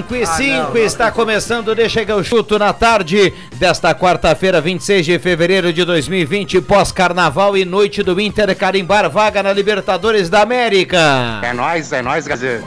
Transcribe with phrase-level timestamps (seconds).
[0.00, 5.18] Cinco e cinco está começando, deixa que eu chuto na tarde desta quarta-feira, 26 de
[5.18, 11.40] fevereiro de 2020, pós-carnaval e noite do Inter carimbar vaga na Libertadores da América.
[11.42, 12.64] É nóis, é nóis, Gazeta.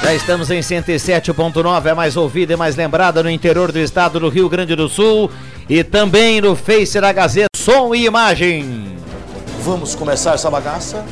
[0.00, 4.28] Já estamos em 107.9, é mais ouvida e mais lembrada no interior do estado do
[4.28, 5.28] Rio Grande do Sul
[5.68, 8.96] e também no Face da Gazeta, som e imagem.
[9.64, 11.04] Vamos começar essa bagaça?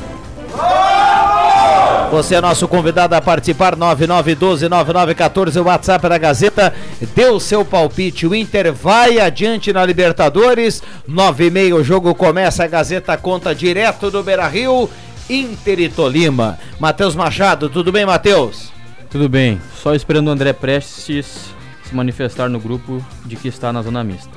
[2.09, 6.73] Você é nosso convidado a participar, 9912-9914, o WhatsApp da Gazeta.
[7.13, 10.81] Deu seu palpite, o Inter vai adiante na Libertadores.
[11.05, 14.89] 9 e meia o jogo começa, a Gazeta conta direto do Beira Rio,
[15.29, 16.57] Inter e Tolima.
[16.79, 18.71] Matheus Machado, tudo bem, Matheus?
[19.09, 23.81] Tudo bem, só esperando o André Prestes se manifestar no grupo de que está na
[23.81, 24.31] zona mista.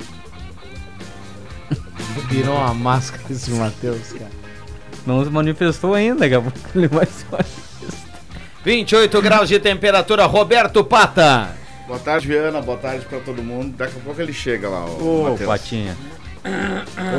[2.29, 4.41] Virou uma máscara esse Matheus, cara.
[5.05, 7.70] Não se manifestou ainda, daqui a pouco ele vai se manifestar.
[8.63, 11.55] 28 graus de temperatura, Roberto Pata.
[11.87, 12.61] Boa tarde, Viana.
[12.61, 13.75] Boa tarde pra todo mundo.
[13.75, 15.47] Daqui a pouco ele chega lá, o Ô, Matheus.
[15.47, 15.97] Patinha.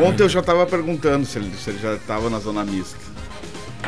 [0.07, 2.97] Ontem eu já tava perguntando se ele, se ele já tava na zona mista.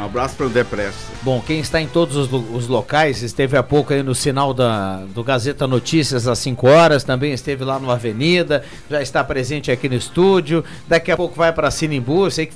[0.00, 0.98] Um abraço pro Depresso.
[1.22, 4.53] Bom, quem está em todos os, lo- os locais, esteve há pouco aí no sinal
[4.53, 9.70] da, do Gazeta Notícias às 5 horas, também esteve lá no Avenida, já está presente
[9.70, 12.54] aqui no estúdio, daqui a pouco vai para Sinimbu, sei que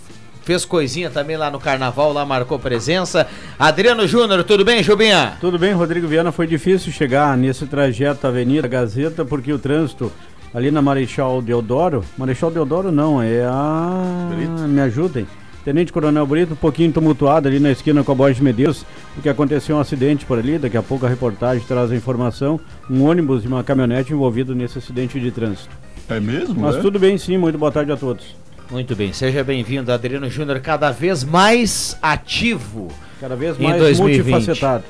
[0.48, 3.26] fez coisinha também lá no Carnaval, lá marcou presença.
[3.58, 5.36] Adriano Júnior, tudo bem, Jubinha?
[5.42, 6.32] Tudo bem, Rodrigo Viana.
[6.32, 10.10] Foi difícil chegar nesse trajeto Avenida Gazeta porque o trânsito
[10.54, 12.02] ali na Marechal Deodoro.
[12.16, 14.30] Marechal Deodoro não, é a.
[14.66, 15.26] Me ajudem.
[15.66, 19.28] Tenente Coronel Brito, um pouquinho tumultuado ali na esquina com a Borges de Medeiros, porque
[19.28, 20.58] aconteceu um acidente por ali.
[20.58, 22.58] Daqui a pouco a reportagem traz a informação.
[22.88, 25.76] Um ônibus e uma caminhonete envolvido nesse acidente de trânsito.
[26.08, 26.62] É mesmo?
[26.62, 27.36] Mas tudo bem, sim.
[27.36, 28.47] Muito boa tarde a todos.
[28.70, 32.88] Muito bem, seja bem-vindo, Adriano Júnior, cada vez mais ativo.
[33.18, 34.26] Cada vez mais 2020.
[34.26, 34.84] multifacetado.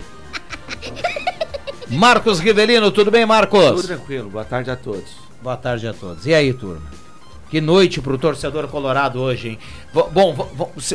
[1.89, 3.83] Marcos Rivelino, tudo bem, Marcos?
[3.83, 5.17] Tudo tranquilo, boa tarde a todos.
[5.41, 6.27] Boa tarde a todos.
[6.27, 6.83] E aí, turma?
[7.49, 9.59] Que noite pro torcedor colorado hoje, hein?
[10.13, 10.35] Bom,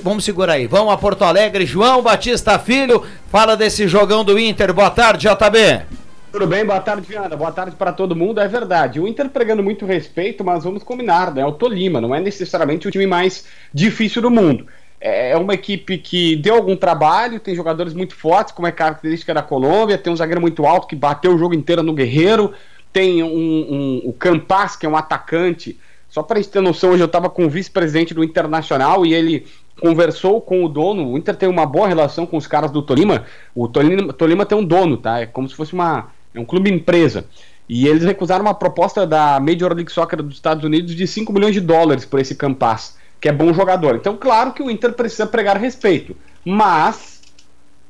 [0.03, 0.67] vamos segurar aí.
[0.67, 1.65] Vamos a Porto Alegre.
[1.65, 4.71] João Batista Filho, fala desse jogão do Inter.
[4.71, 6.02] Boa tarde, JB.
[6.33, 6.65] Tudo bem?
[6.65, 7.35] Boa tarde, Viana.
[7.37, 8.39] Boa tarde pra todo mundo.
[8.41, 8.99] É verdade.
[8.99, 11.41] O Inter pregando muito respeito, mas vamos combinar, né?
[11.43, 14.65] É o Tolima, não é necessariamente o time mais difícil do mundo.
[14.99, 19.31] É é uma equipe que deu algum trabalho, tem jogadores muito fortes, como é característica
[19.33, 22.51] da Colômbia, tem um zagueiro muito alto que bateu o jogo inteiro no Guerreiro,
[22.91, 25.79] tem um, um- o Campas, que é um atacante.
[26.09, 29.45] Só pra gente ter noção, hoje eu tava com o vice-presidente do Internacional e ele
[29.81, 31.11] conversou com o dono.
[31.11, 33.25] O Inter tem uma boa relação com os caras do Tolima.
[33.53, 35.19] O Tolima, Tolima tem um dono, tá?
[35.19, 36.07] É como se fosse uma.
[36.33, 37.25] É um clube empresa.
[37.67, 41.53] E eles recusaram uma proposta da Major League Soccer dos Estados Unidos de 5 milhões
[41.53, 43.95] de dólares por esse Campas, que é bom jogador.
[43.95, 46.15] Então, claro que o Inter precisa pregar respeito.
[46.43, 47.21] Mas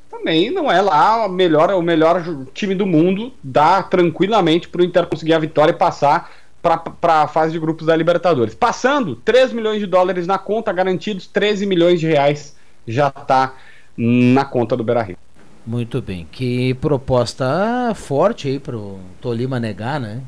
[0.10, 2.24] também não é lá o melhor, o melhor
[2.54, 3.34] time do mundo.
[3.44, 6.32] Dá tranquilamente para o Inter conseguir a vitória e passar
[6.62, 8.56] para a fase de grupos da Libertadores.
[8.56, 12.56] Passando, 3 milhões de dólares na conta, garantidos 13 milhões de reais
[12.88, 13.56] já tá
[13.98, 15.18] na conta do Beira-Rio.
[15.66, 16.28] Muito bem.
[16.32, 20.22] Que proposta forte aí pro Tolima negar, né?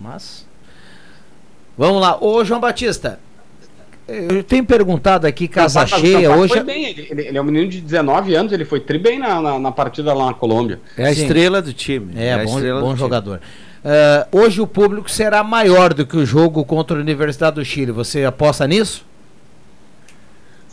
[0.00, 0.46] Mas.
[1.78, 2.18] Vamos lá.
[2.22, 3.18] Ô, João Batista.
[4.08, 6.52] Eu tenho perguntado aqui, casa cheia hoje.
[6.54, 9.18] foi bem, ele, ele- ele é um menino de 19 anos, ele foi tri bem
[9.18, 10.78] na, na, na partida lá na Colômbia.
[10.96, 11.22] É a Sim.
[11.22, 12.12] estrela do time.
[12.14, 13.40] É, a bom, bom jogador.
[13.84, 17.90] Ah, hoje o público será maior do que o jogo contra a Universidade do Chile.
[17.90, 19.04] Você aposta nisso?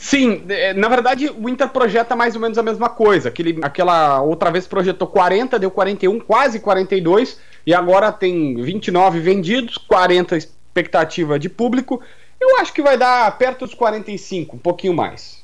[0.03, 3.29] Sim, é, na verdade o Inter projeta mais ou menos a mesma coisa.
[3.29, 9.77] Aquele, aquela outra vez projetou 40, deu 41, quase 42, e agora tem 29 vendidos,
[9.77, 12.01] 40 expectativa de público.
[12.37, 15.41] Eu acho que vai dar perto dos 45, um pouquinho mais.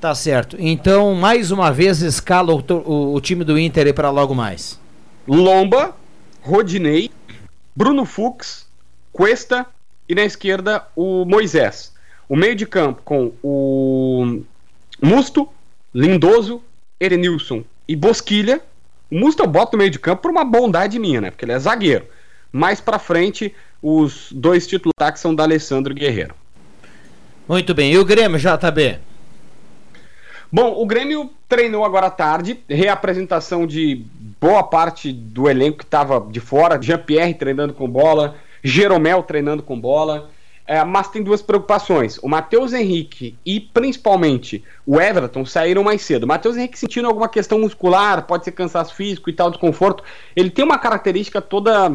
[0.00, 0.56] Tá certo.
[0.60, 4.78] Então, mais uma vez, escala o, o, o time do Inter para logo mais.
[5.26, 5.96] Lomba,
[6.42, 7.10] Rodinei,
[7.74, 8.68] Bruno Fux,
[9.12, 9.66] Cuesta
[10.08, 11.92] e na esquerda o Moisés.
[12.32, 14.40] O meio de campo com o
[15.02, 15.46] Musto,
[15.94, 16.62] Lindoso,
[16.98, 18.62] Erenilson e Bosquilha.
[19.10, 21.30] O Musto eu boto no meio de campo por uma bondade minha, né?
[21.30, 22.06] Porque ele é zagueiro.
[22.50, 26.34] Mais pra frente, os dois títulos são da Alessandro Guerreiro.
[27.46, 27.92] Muito bem.
[27.92, 28.98] E o Grêmio, JB?
[30.50, 34.06] Bom, o Grêmio treinou agora à tarde, reapresentação de
[34.40, 39.78] boa parte do elenco que estava de fora, Jean-Pierre treinando com bola, Jeromel treinando com
[39.78, 40.30] bola,
[40.72, 42.16] é, mas tem duas preocupações.
[42.22, 46.26] O Matheus Henrique e principalmente o Everton saíram mais cedo.
[46.26, 50.02] Matheus Henrique sentindo alguma questão muscular, pode ser cansaço físico e tal, desconforto.
[50.34, 51.92] Ele tem uma característica toda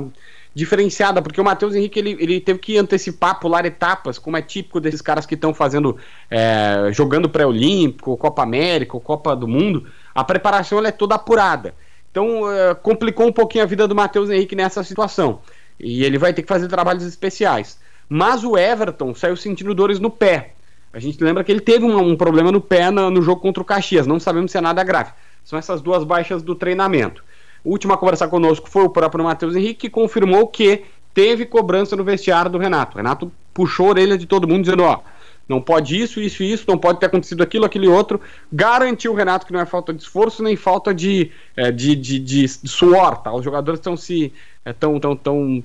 [0.53, 4.79] diferenciada, porque o Matheus Henrique ele, ele teve que antecipar, pular etapas, como é típico
[4.79, 5.97] desses caras que estão fazendo,
[6.29, 9.87] é, jogando pré-olímpico, Copa América, Copa do Mundo.
[10.13, 11.73] A preparação é toda apurada.
[12.11, 15.41] Então é, complicou um pouquinho a vida do Matheus Henrique nessa situação.
[15.79, 17.79] E ele vai ter que fazer trabalhos especiais.
[18.09, 20.53] Mas o Everton saiu sentindo dores no pé.
[20.93, 23.61] A gente lembra que ele teve um, um problema no pé no, no, jogo contra
[23.61, 24.07] o Caxias.
[24.07, 25.11] Não sabemos se é nada grave.
[25.43, 27.23] São essas duas baixas do treinamento.
[27.63, 30.83] O último a conversar conosco foi o próprio Matheus Henrique, que confirmou que
[31.13, 32.95] teve cobrança no vestiário do Renato.
[32.95, 35.01] O Renato puxou a orelha de todo mundo, dizendo: ó,
[35.47, 38.19] não pode isso, isso e isso, não pode ter acontecido aquilo, aquele outro.
[38.51, 42.19] Garantiu o Renato que não é falta de esforço nem falta de, é, de, de,
[42.19, 43.17] de, suor.
[43.17, 43.33] Tá?
[43.33, 44.33] Os jogadores estão se.
[44.65, 45.63] É, tão, tão, tão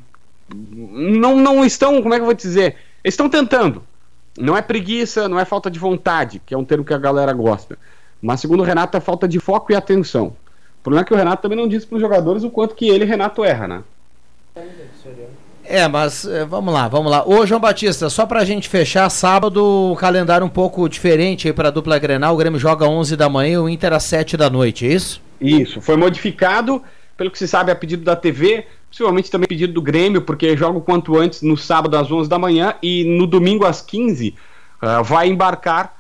[0.55, 2.77] não, não estão, como é que eu vou dizer?
[3.05, 3.83] Estão tentando.
[4.39, 7.33] Não é preguiça, não é falta de vontade, que é um termo que a galera
[7.33, 7.79] gosta.
[8.21, 10.29] Mas, segundo o Renato, é falta de foco e atenção.
[10.81, 12.89] O problema é que o Renato também não disse para os jogadores o quanto que
[12.89, 13.83] ele, Renato, erra, né?
[15.65, 17.27] É, mas é, vamos lá, vamos lá.
[17.27, 21.71] Ô, João Batista, só pra gente fechar, sábado o calendário um pouco diferente aí pra
[21.71, 22.35] dupla Grenal.
[22.35, 25.21] O Grêmio joga 11 da manhã e o Inter às 7 da noite, é isso?
[25.41, 26.83] Isso, foi modificado,
[27.17, 30.79] pelo que se sabe, a pedido da TV possivelmente também pedido do Grêmio, porque joga
[30.79, 34.35] o quanto antes no sábado às 11 da manhã e no domingo às 15 uh,
[34.83, 35.97] ah, vai embarcar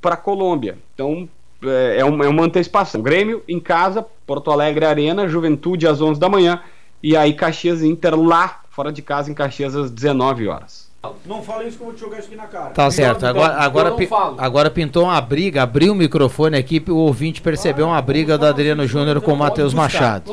[0.00, 0.78] para Colômbia.
[0.94, 1.28] Então
[1.62, 3.02] é, é uma, é uma antecipação.
[3.02, 6.62] Grêmio em casa, Porto Alegre Arena, Juventude às 11 da manhã
[7.02, 10.89] e aí Caxias Inter lá fora de casa em Caxias às 19 horas.
[11.24, 12.70] Não fala isso que eu vou te jogar isso aqui na cara.
[12.70, 13.24] Tá certo.
[13.24, 14.06] Agora, agora, pi,
[14.36, 18.86] agora pintou uma briga, abriu o microfone aqui, o ouvinte percebeu uma briga do Adriano
[18.86, 20.30] Júnior com o Matheus Machado.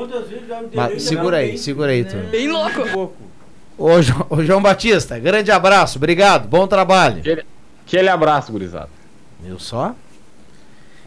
[0.74, 2.18] Mas, segura aí, segura aí, tu.
[2.30, 3.14] Bem louco.
[3.78, 3.90] Ô,
[4.30, 7.20] ô, João Batista, grande abraço, obrigado, bom trabalho.
[7.20, 7.46] Aquele,
[7.86, 8.90] aquele abraço, gurizada.
[9.40, 9.96] Viu só?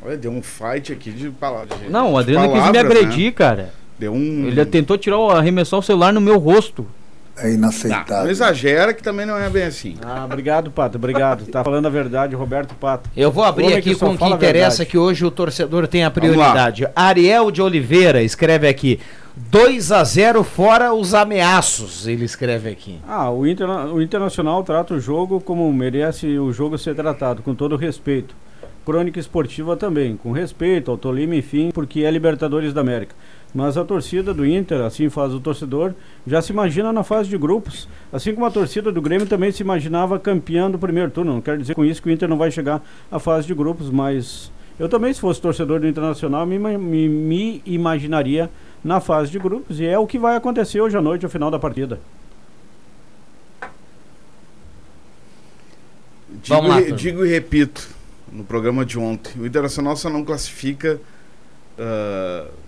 [0.03, 1.79] Olha, deu um fight aqui de palavras.
[1.91, 3.33] Não, o Adriano palavras, quis me agredir, né?
[3.33, 3.75] cara.
[3.99, 4.47] Deu um.
[4.47, 6.87] Ele tentou tirar, arremessar o celular no meu rosto.
[7.37, 8.17] É inaceitável.
[8.17, 9.97] Não, não exagera que também não é bem assim.
[10.05, 11.47] Ah, obrigado, Pato, obrigado.
[11.47, 13.09] Tá falando a verdade, Roberto Pato.
[13.17, 16.87] Eu vou abrir aqui com o que interessa, que hoje o torcedor tem a prioridade.
[16.95, 19.01] Ariel de Oliveira escreve aqui.
[19.37, 22.99] 2 a 0 fora os ameaços, ele escreve aqui.
[23.09, 27.55] Ah, o, interna o Internacional trata o jogo como merece o jogo ser tratado, com
[27.55, 28.35] todo respeito.
[28.85, 33.15] Crônica esportiva também, com respeito ao Tolima, enfim, porque é Libertadores da América.
[33.53, 35.93] Mas a torcida do Inter, assim faz o torcedor,
[36.27, 37.89] já se imagina na fase de grupos.
[38.13, 41.35] Assim como a torcida do Grêmio também se imaginava campeão do primeiro turno.
[41.35, 43.91] Não quero dizer com isso que o Inter não vai chegar à fase de grupos,
[43.91, 48.49] mas eu também, se fosse torcedor do Internacional, me, me, me imaginaria
[48.85, 49.81] na fase de grupos.
[49.81, 52.01] E é o que vai acontecer hoje à noite, ao final da partida.
[56.43, 57.89] Digo, lá, digo e repito,
[58.33, 61.01] no programa de ontem, o Internacional só não classifica.
[61.77, 62.60] Uh,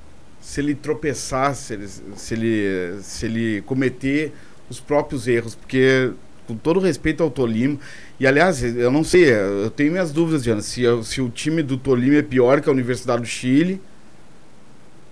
[0.42, 4.32] se ele tropeçar, se ele, se ele, se ele cometer
[4.68, 6.10] os próprios erros, porque
[6.48, 7.78] com todo respeito ao Tolima,
[8.18, 11.76] e aliás, eu não sei, eu tenho minhas dúvidas, Diana, se, se o time do
[11.76, 13.80] Tolima é pior que a Universidade do Chile,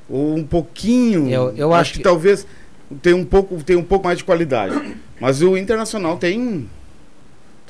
[0.08, 2.44] ou um pouquinho, eu, eu acho, acho que, que, talvez
[3.00, 6.68] tem um pouco tem um pouco mais de qualidade, mas o Internacional tem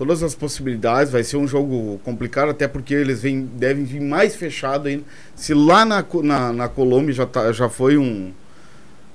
[0.00, 1.12] todas as possibilidades.
[1.12, 5.04] Vai ser um jogo complicado, até porque eles vêm, devem vir mais fechado ainda.
[5.36, 8.32] Se lá na, na, na Colômbia já, tá, já foi um.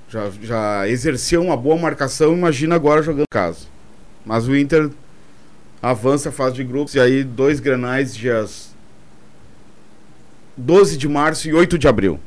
[0.08, 3.66] Já, já exerceu uma boa marcação, imagina agora jogando em casa.
[4.24, 4.88] Mas o Inter
[5.82, 8.70] avança a fase de grupos e aí dois granais dias
[10.56, 12.20] 12 de março e 8 de abril.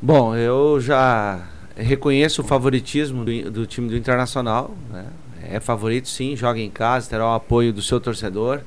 [0.00, 5.06] Bom, eu já reconheço o favoritismo do, do time do Internacional, né?
[5.50, 8.60] É favorito sim, joga em casa, terá o apoio do seu torcedor.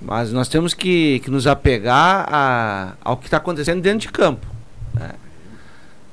[0.00, 4.46] Mas nós temos que, que nos apegar a, ao que está acontecendo dentro de campo.
[4.94, 5.10] né?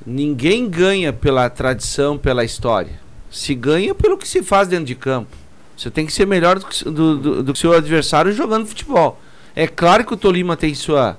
[0.05, 2.99] Ninguém ganha pela tradição, pela história.
[3.31, 5.35] Se ganha pelo que se faz dentro de campo.
[5.75, 9.19] Você tem que ser melhor do que, do, do, do seu adversário jogando futebol.
[9.55, 11.17] É claro que o Tolima tem sua,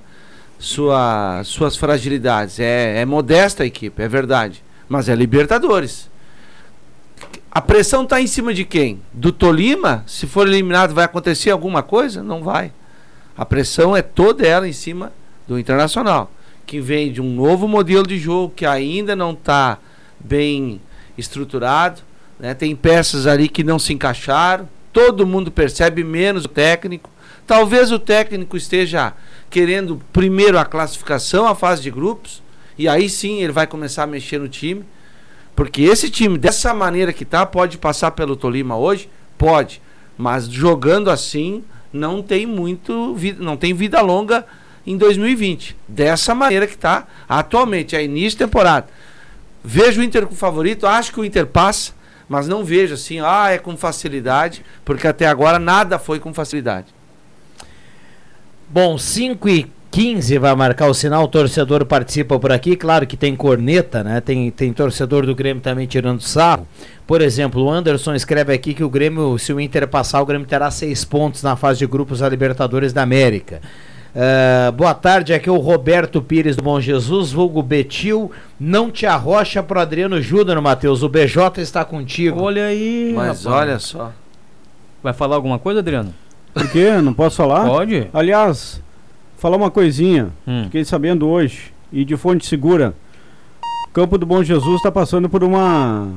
[0.57, 2.59] sua, suas fragilidades.
[2.59, 4.63] É, é modesta a equipe, é verdade.
[4.87, 6.09] Mas é Libertadores.
[7.51, 9.01] A pressão está em cima de quem?
[9.11, 10.03] Do Tolima?
[10.05, 12.21] Se for eliminado, vai acontecer alguma coisa?
[12.21, 12.71] Não vai.
[13.35, 15.11] A pressão é toda ela em cima
[15.47, 16.31] do Internacional,
[16.67, 19.79] que vem de um novo modelo de jogo que ainda não está
[20.19, 20.79] bem
[21.17, 22.01] estruturado.
[22.39, 22.53] Né?
[22.53, 24.69] Tem peças ali que não se encaixaram.
[24.93, 27.09] Todo mundo percebe, menos o técnico.
[27.47, 29.13] Talvez o técnico esteja
[29.49, 32.43] querendo primeiro a classificação, a fase de grupos,
[32.77, 34.85] e aí sim ele vai começar a mexer no time.
[35.59, 39.09] Porque esse time, dessa maneira que tá, pode passar pelo Tolima hoje?
[39.37, 39.81] Pode.
[40.17, 44.45] Mas jogando assim, não tem muito vida, não tem vida longa
[44.87, 45.75] em 2020.
[45.85, 48.87] Dessa maneira que tá atualmente, é início de temporada.
[49.61, 51.91] Vejo o Inter com favorito, acho que o Inter passa,
[52.29, 56.87] mas não vejo assim, ah, é com facilidade, porque até agora nada foi com facilidade.
[58.69, 63.17] Bom, 5 e 15 vai marcar o sinal, o torcedor participa por aqui, claro que
[63.17, 64.21] tem corneta, né?
[64.21, 66.67] Tem, tem torcedor do Grêmio também tirando sarro.
[67.07, 70.47] Por exemplo, o Anderson escreve aqui que o Grêmio, se o Inter passar, o Grêmio
[70.47, 73.61] terá seis pontos na fase de grupos da Libertadores da América.
[74.13, 78.31] Uh, boa tarde, aqui é o Roberto Pires do Bom Jesus, vulgo Betil.
[78.59, 81.01] Não te arrocha pro Adriano Júnior, Matheus.
[81.01, 82.41] O BJ está contigo.
[82.41, 83.11] Olha aí.
[83.15, 83.61] Mas rapaz.
[83.61, 84.11] olha só.
[85.01, 86.13] Vai falar alguma coisa, Adriano?
[86.53, 86.91] Por quê?
[87.01, 87.65] Não posso falar?
[87.65, 88.07] Pode.
[88.13, 88.81] Aliás,
[89.39, 90.29] falar uma coisinha.
[90.47, 90.63] Hum.
[90.65, 92.93] Fiquei sabendo hoje, e de fonte segura.
[93.87, 96.07] O Campo do Bom Jesus está passando por uma.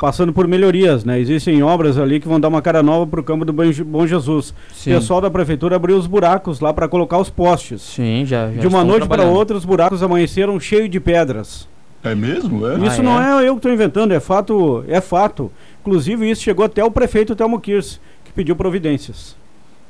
[0.00, 1.20] Passando por melhorias, né?
[1.20, 3.84] Existem obras ali que vão dar uma cara nova para o Campo do Bom Je-
[3.84, 4.52] Bom Jesus.
[4.74, 4.92] Sim.
[4.92, 7.82] O pessoal da prefeitura abriu os buracos lá para colocar os postes.
[7.82, 8.50] Sim, já.
[8.50, 11.68] já de uma noite para outra, os buracos amanheceram cheios de pedras.
[12.02, 12.66] É mesmo?
[12.66, 12.78] É?
[12.84, 13.44] Isso Ah, não é?
[13.44, 15.52] é eu que estou inventando, é fato, é fato.
[15.82, 19.36] Inclusive, isso chegou até o prefeito Telmo Kirsch, que pediu providências.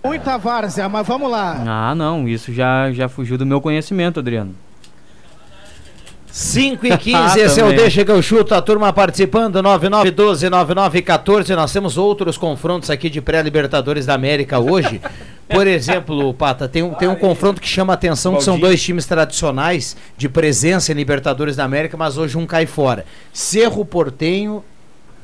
[0.05, 1.63] Muita várzea, mas vamos lá.
[1.67, 4.55] Ah, não, isso já, já fugiu do meu conhecimento, Adriano.
[6.33, 7.69] 5 e 15, esse é o.
[7.69, 11.55] Deixa que eu chuto, a turma participando, 9912-9914.
[11.55, 15.01] Nós temos outros confrontos aqui de pré-Libertadores da América hoje.
[15.49, 18.83] Por exemplo, Pata, tem um, tem um confronto que chama a atenção, que são dois
[18.83, 23.05] times tradicionais de presença em Libertadores da América, mas hoje um cai fora.
[23.33, 24.65] Cerro Portenho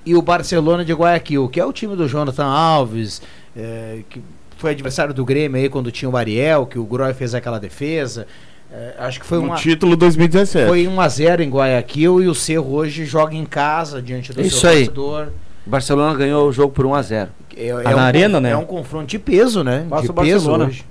[0.05, 3.23] e o Barcelona de Guayaquil, que é o time do Jonathan Alves,
[3.57, 4.23] é, que
[4.59, 8.27] foi adversário do Grêmio aí quando tinha o Ariel, que o Groy fez aquela defesa.
[8.71, 9.57] É, acho que foi uma...
[9.57, 10.69] título 2017.
[10.69, 14.71] Foi 1x0 em Guayaquil e o Cerro hoje joga em casa diante do Isso seu
[14.71, 14.89] aí.
[14.89, 15.33] torcedor.
[15.67, 18.51] O Barcelona ganhou o jogo por 1 a 0 É, Tá na arena, né?
[18.51, 19.87] É um confronto de peso, né?
[19.89, 20.65] Passa de o peso Barcelona.
[20.67, 20.85] hoje.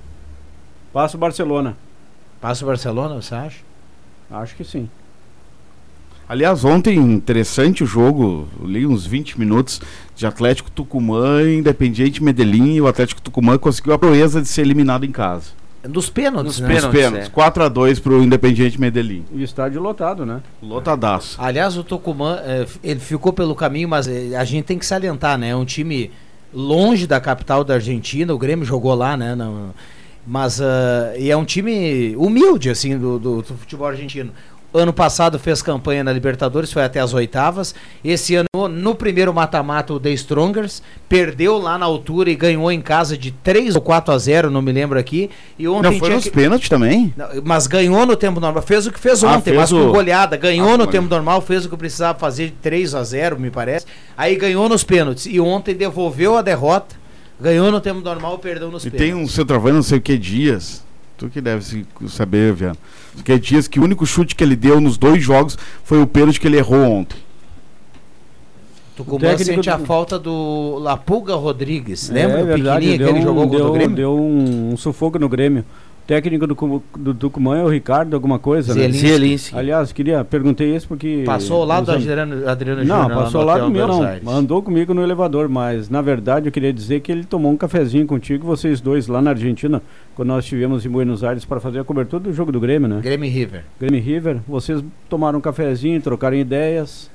[0.92, 1.76] Passa o Barcelona.
[2.40, 3.58] Passa o Barcelona, você acha?
[4.30, 4.88] Acho que sim.
[6.28, 9.80] Aliás, ontem, interessante o jogo, li uns 20 minutos
[10.14, 14.60] de Atlético Tucumã e Independiente Medellín e o Atlético Tucumã conseguiu a proeza de ser
[14.62, 15.56] eliminado em casa.
[15.84, 16.68] Dos pênaltis, Nos né?
[16.74, 17.00] pênaltis.
[17.00, 17.30] Pênaltis, é.
[17.30, 19.24] 4 a 2 pro Independiente Medellín.
[19.32, 20.42] E estádio lotado, né?
[20.62, 21.36] Lotadaço.
[21.40, 25.38] Aliás, o Tucumã, é, ele ficou pelo caminho, mas é, a gente tem que salientar,
[25.38, 25.50] né?
[25.50, 26.10] É um time
[26.52, 29.34] longe da capital da Argentina, o Grêmio jogou lá, né?
[29.34, 29.70] Não-
[30.26, 34.30] mas ah, e é um time humilde, assim, do, do- do futebol argentino.
[34.72, 37.74] Ano passado fez campanha na Libertadores, foi até as oitavas.
[38.04, 42.82] Esse ano, no primeiro mata-mata, o The Strongers perdeu lá na altura e ganhou em
[42.82, 45.30] casa de 3 ou 4 a 0, não me lembro aqui.
[45.58, 47.14] E ontem Não foi nos que- pênaltis também?
[47.44, 48.62] Mas ganhou no tempo normal.
[48.62, 50.36] Fez o que fez Ah, ontem, fez mas com o- goleada.
[50.36, 53.40] Ganhou Ah, no com tempo normal, fez o que precisava fazer de 3 a 0
[53.40, 53.86] me parece.
[54.18, 55.24] Aí ganhou nos pênaltis.
[55.24, 56.94] E ontem devolveu a derrota.
[57.40, 59.14] Ganhou no tempo normal e perdeu nos E pênaltis.
[59.14, 60.86] tem um centroavante, não sei o que, Dias.
[61.18, 62.76] Tu que deve se- saber, Viano.
[63.24, 66.06] Que é Dias que o único chute que ele deu nos dois jogos foi o
[66.06, 67.18] pênalti que ele errou ontem.
[68.96, 72.08] Tucumã sente a falta do Lapulga Rodrigues.
[72.08, 73.96] Lembra é o verdade, pequenininho que ele um- jogou contra deu, o Grêmio?
[73.96, 75.64] Deu um, um sufoco no Grêmio.
[76.08, 78.80] Técnico do, do Tucumã é o Ricardo, alguma coisa, né?
[78.80, 79.06] Zielinski.
[79.06, 79.58] Zielinski.
[79.58, 81.22] Aliás, queria, perguntei isso porque...
[81.26, 84.02] Passou ao lado do Adriano, Adriano Não, Júnior passou ao lado meu não.
[84.02, 84.26] Aires.
[84.26, 88.06] Andou comigo no elevador, mas na verdade eu queria dizer que ele tomou um cafezinho
[88.06, 89.82] contigo, vocês dois, lá na Argentina,
[90.14, 93.00] quando nós estivemos em Buenos Aires para fazer a cobertura do jogo do Grêmio, né?
[93.02, 93.64] Grêmio River.
[93.78, 97.10] Grêmio River, vocês tomaram um cafezinho, trocaram ideias.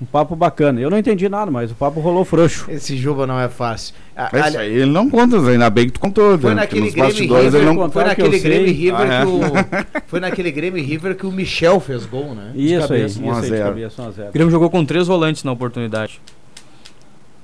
[0.00, 0.80] Um papo bacana.
[0.80, 2.70] Eu não entendi nada, mas o papo rolou frouxo.
[2.70, 3.94] Esse Juba não é fácil.
[4.16, 6.38] A- Mas ali- isso aí ele não conta, ainda bem que tu contou.
[6.38, 6.62] Foi né?
[6.62, 8.72] naquele Grêmio e River, ele não foi naquele Grêmio e.
[8.72, 9.20] River Ah, é?
[9.20, 12.52] que o foi naquele Grêmio River que o Michel fez gol, né?
[12.54, 13.06] De Isso aí, cabeça.
[13.06, 13.64] isso um a aí de zero.
[13.64, 14.28] cabeça, um a zero.
[14.30, 16.20] O Grêmio jogou com três volantes na oportunidade.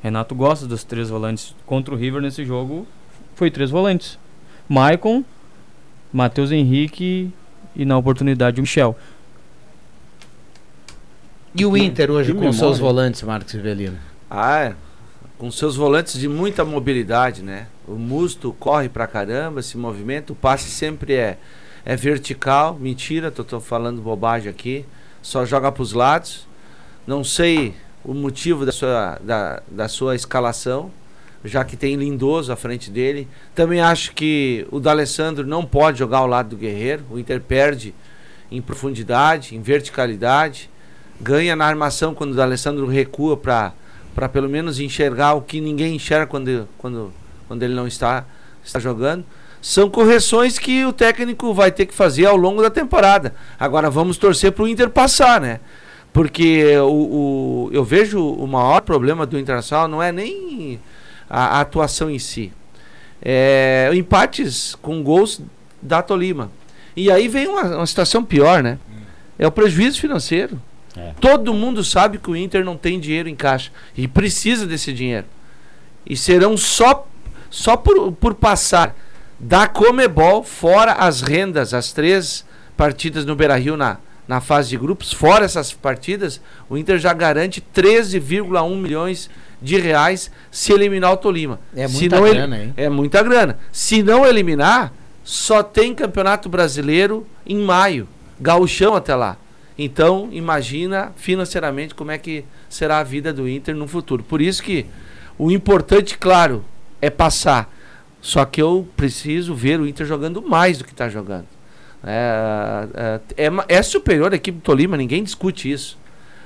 [0.03, 1.55] Renato gosta dos três volantes.
[1.67, 2.87] Contra o River nesse jogo,
[3.35, 4.19] foi três volantes.
[4.69, 5.25] Maicon,
[6.13, 7.31] Matheus Henrique
[7.75, 8.97] e na oportunidade o Michel.
[11.59, 12.81] E o Inter hoje que com seus memória.
[12.81, 13.97] volantes, Marcos Rivelino?
[14.29, 14.75] Ah, é.
[15.39, 17.67] com seus volantes de muita mobilidade, né?
[17.89, 21.39] O Musto corre pra caramba, se movimenta, o passe sempre é,
[21.85, 22.77] é vertical.
[22.79, 24.85] Mentira, tô, tô falando bobagem aqui.
[25.23, 26.47] Só joga pros lados.
[27.07, 30.91] Não sei o motivo da sua, da, da sua escalação,
[31.43, 33.27] já que tem Lindoso à frente dele.
[33.55, 37.03] Também acho que o D'Alessandro não pode jogar ao lado do Guerreiro.
[37.11, 37.95] O Inter perde
[38.51, 40.69] em profundidade, em verticalidade.
[41.21, 43.73] Ganha na armação quando o D'Alessandro recua para
[44.17, 47.13] para pelo menos enxergar o que ninguém enxerga quando, quando,
[47.47, 48.25] quando ele não está,
[48.65, 49.23] está jogando.
[49.61, 53.35] São correções que o técnico vai ter que fazer ao longo da temporada.
[53.61, 55.61] Agora vamos torcer para o Inter passar, né?
[56.15, 60.81] Porque o, o, eu vejo o maior problema do Internacional não é nem
[61.29, 62.51] a, a atuação em si.
[63.21, 65.43] É empates com gols
[65.83, 66.51] da Tolima.
[66.97, 68.79] E aí vem uma, uma situação pior, né?
[69.39, 70.59] É o prejuízo financeiro.
[71.21, 75.27] Todo mundo sabe que o Inter não tem dinheiro em caixa e precisa desse dinheiro.
[76.05, 77.07] E serão só,
[77.51, 78.95] só por, por passar
[79.39, 82.45] da Comebol, fora as rendas, as três
[82.77, 87.13] partidas no Beira Rio na, na fase de grupos, fora essas partidas, o Inter já
[87.13, 91.61] garante 13,1 milhões de reais se eliminar o Tolima.
[91.75, 92.75] É muita grana, hein?
[92.77, 93.59] É muita grana.
[93.73, 94.93] Se não eliminar,
[95.25, 98.09] só tem Campeonato Brasileiro em maio.
[98.41, 99.37] Gauchão até lá.
[99.79, 104.23] Então, imagina financeiramente como é que será a vida do Inter no futuro.
[104.23, 104.87] Por isso que
[105.39, 106.65] o importante, claro,
[107.01, 107.71] é passar.
[108.21, 111.47] Só que eu preciso ver o Inter jogando mais do que está jogando.
[112.05, 115.99] É, é, é é superior a equipe do Tolima, ninguém discute isso.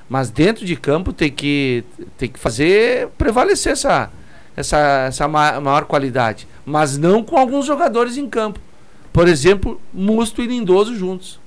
[0.08, 1.84] Mas dentro de campo tem que,
[2.18, 4.10] tem que fazer prevalecer essa,
[4.56, 6.48] essa, essa ma- maior qualidade.
[6.66, 8.58] Mas não com alguns jogadores em campo.
[9.12, 11.39] Por exemplo, Musto e Lindoso juntos.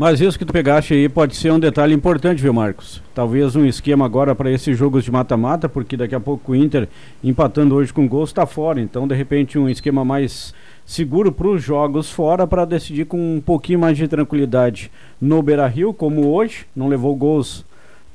[0.00, 3.02] Mas isso que tu pegaste aí pode ser um detalhe importante, viu, Marcos?
[3.14, 6.88] Talvez um esquema agora para esses jogos de mata-mata, porque daqui a pouco o Inter,
[7.22, 8.80] empatando hoje com gols, está fora.
[8.80, 10.54] Então, de repente, um esquema mais
[10.86, 15.66] seguro para os jogos fora para decidir com um pouquinho mais de tranquilidade no Beira
[15.66, 17.62] Rio, como hoje, não levou gols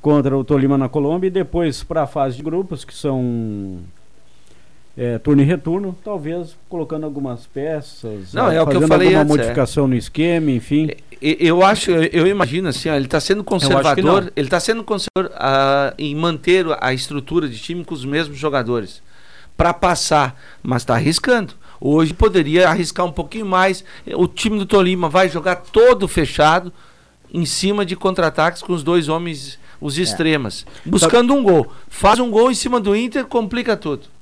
[0.02, 3.78] contra o Tolima na Colômbia, e depois para a fase de grupos, que são
[4.98, 9.22] é, turno e retorno, talvez colocando algumas peças, Não, é o que eu falei alguma
[9.22, 9.38] antes, é.
[9.38, 10.90] modificação no esquema, enfim.
[11.22, 14.84] Eu acho, eu, imagino assim, ó, ele está sendo acho que conservador, ele está sendo
[14.84, 19.02] conservador ah, em manter a estrutura de time com os mesmos jogadores
[19.58, 21.54] para passar, mas está arriscando.
[21.80, 23.84] Hoje poderia arriscar um pouquinho mais.
[24.14, 26.72] O time do Tolima vai jogar todo fechado
[27.34, 31.72] em cima de contra-ataques com os dois homens, os extremas, buscando um gol.
[31.90, 34.15] Faz um gol em cima do Inter, complica tudo.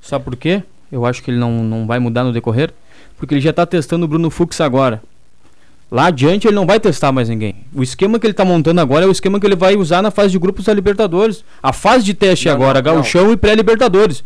[0.00, 0.62] Sabe por quê?
[0.90, 2.72] Eu acho que ele não, não vai mudar no decorrer.
[3.16, 5.02] Porque ele já tá testando o Bruno Fux agora.
[5.90, 7.56] Lá adiante ele não vai testar mais ninguém.
[7.74, 10.10] O esquema que ele tá montando agora é o esquema que ele vai usar na
[10.10, 11.44] fase de grupos da Libertadores.
[11.62, 12.94] A fase de teste Não, agora, não, não.
[12.96, 14.22] Gauchão e pré-Libertadores.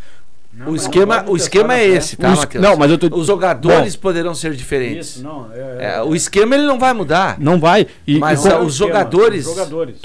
[0.66, 2.62] O esquema, o esquema é esse, tá, Os- Matheus?
[2.64, 5.20] não, mas eu tô- Os jogadores poderão ser diferentes.
[5.20, 7.36] não, É, o esquema ele não vai mudar.
[7.40, 7.86] Não vai.
[8.06, 9.46] E, Mas e com- os jogadores.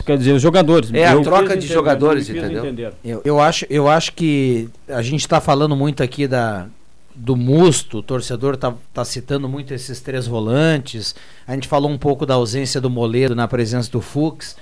[0.06, 0.92] Quer dizer, os jogadores.
[0.94, 2.94] É a troca de jogadores, entendeu?
[3.04, 6.66] Eu, eu acho, eu acho que a gente está falando muito aqui da,
[7.16, 11.14] do Musto, o torcedor tá, tá citando muito esses três volantes.
[11.48, 14.56] A gente falou um pouco da ausência do Moledo na presença do Fux.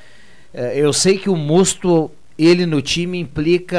[0.54, 3.78] É, eu sei que o Musto, ele no time implica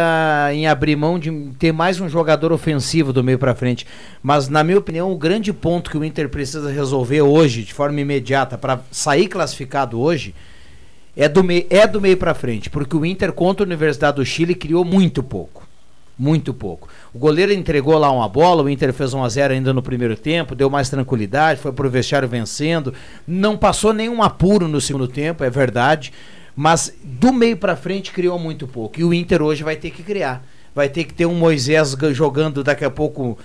[0.52, 3.86] em abrir mão de ter mais um jogador ofensivo do meio para frente.
[4.20, 8.00] Mas, na minha opinião, o grande ponto que o Inter precisa resolver hoje, de forma
[8.00, 10.34] imediata, para sair classificado hoje,
[11.16, 14.24] é do, mei, é do meio para frente, porque o Inter contra a Universidade do
[14.24, 15.66] Chile criou muito pouco.
[16.18, 16.88] Muito pouco.
[17.14, 20.16] O goleiro entregou lá uma bola, o Inter fez 1 a 0 ainda no primeiro
[20.16, 22.92] tempo, deu mais tranquilidade, foi pro vestiário vencendo,
[23.24, 26.12] não passou nenhum apuro no segundo tempo, é verdade,
[26.60, 28.98] mas do meio para frente criou muito pouco.
[28.98, 30.44] E o Inter hoje vai ter que criar.
[30.74, 33.38] Vai ter que ter um Moisés ga- jogando daqui a pouco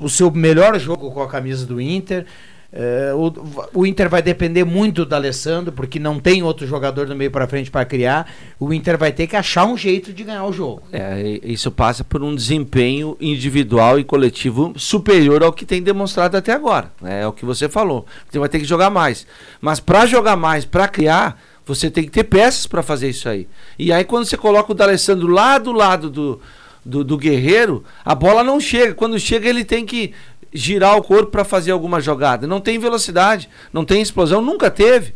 [0.00, 2.24] o seu melhor jogo com a camisa do Inter.
[2.72, 3.32] É, o,
[3.80, 7.46] o Inter vai depender muito do Alessandro, porque não tem outro jogador do meio para
[7.46, 8.26] frente para criar.
[8.58, 10.82] O Inter vai ter que achar um jeito de ganhar o jogo.
[10.92, 16.52] É, isso passa por um desempenho individual e coletivo superior ao que tem demonstrado até
[16.52, 16.90] agora.
[17.02, 17.20] né?
[17.22, 18.06] É o que você falou.
[18.30, 19.26] Você vai ter que jogar mais.
[19.60, 23.48] Mas para jogar mais, para criar, você tem que ter peças para fazer isso aí.
[23.78, 26.40] E aí quando você coloca o D'Alessandro lá do lado do,
[26.84, 28.94] do, do Guerreiro, a bola não chega.
[28.94, 30.14] Quando chega, ele tem que
[30.54, 32.46] girar o corpo para fazer alguma jogada.
[32.46, 35.12] Não tem velocidade, não tem explosão, nunca teve.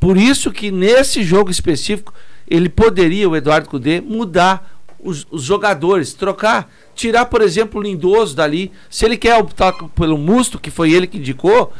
[0.00, 2.12] Por isso que nesse jogo específico,
[2.48, 8.34] ele poderia, o Eduardo Cudê, mudar os, os jogadores, trocar tirar, por exemplo, o Lindoso
[8.34, 8.72] dali.
[8.88, 11.72] Se ele quer optar pelo Musto, que foi ele que indicou,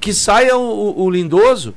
[0.00, 1.74] que saia o, o Lindoso.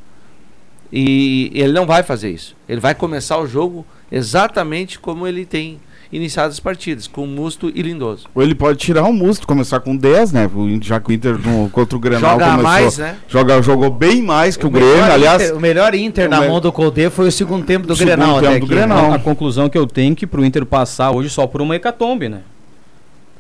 [0.98, 2.56] E ele não vai fazer isso.
[2.70, 5.78] Ele vai começar o jogo exatamente como ele tem
[6.10, 8.28] iniciado as partidas, com Musto e Lindoso.
[8.34, 10.50] Ou ele pode tirar o Musto, começar com 10, né?
[10.56, 12.64] O Já que o Inter no, contra o Grenal Joga começou.
[12.64, 13.18] mais, né?
[13.28, 15.42] Joga, jogou bem mais que o, melhor Grêmio, aliás.
[15.44, 17.92] Inter- o melhor Inter o na me- mão do Colde foi o segundo tempo do
[17.94, 18.36] O segundo Grenal.
[18.36, 18.74] tempo até do aqui.
[18.76, 19.12] Grenal.
[19.14, 22.30] A conclusão que eu tenho é que pro Inter passar hoje só por uma hecatombe,
[22.30, 22.42] né?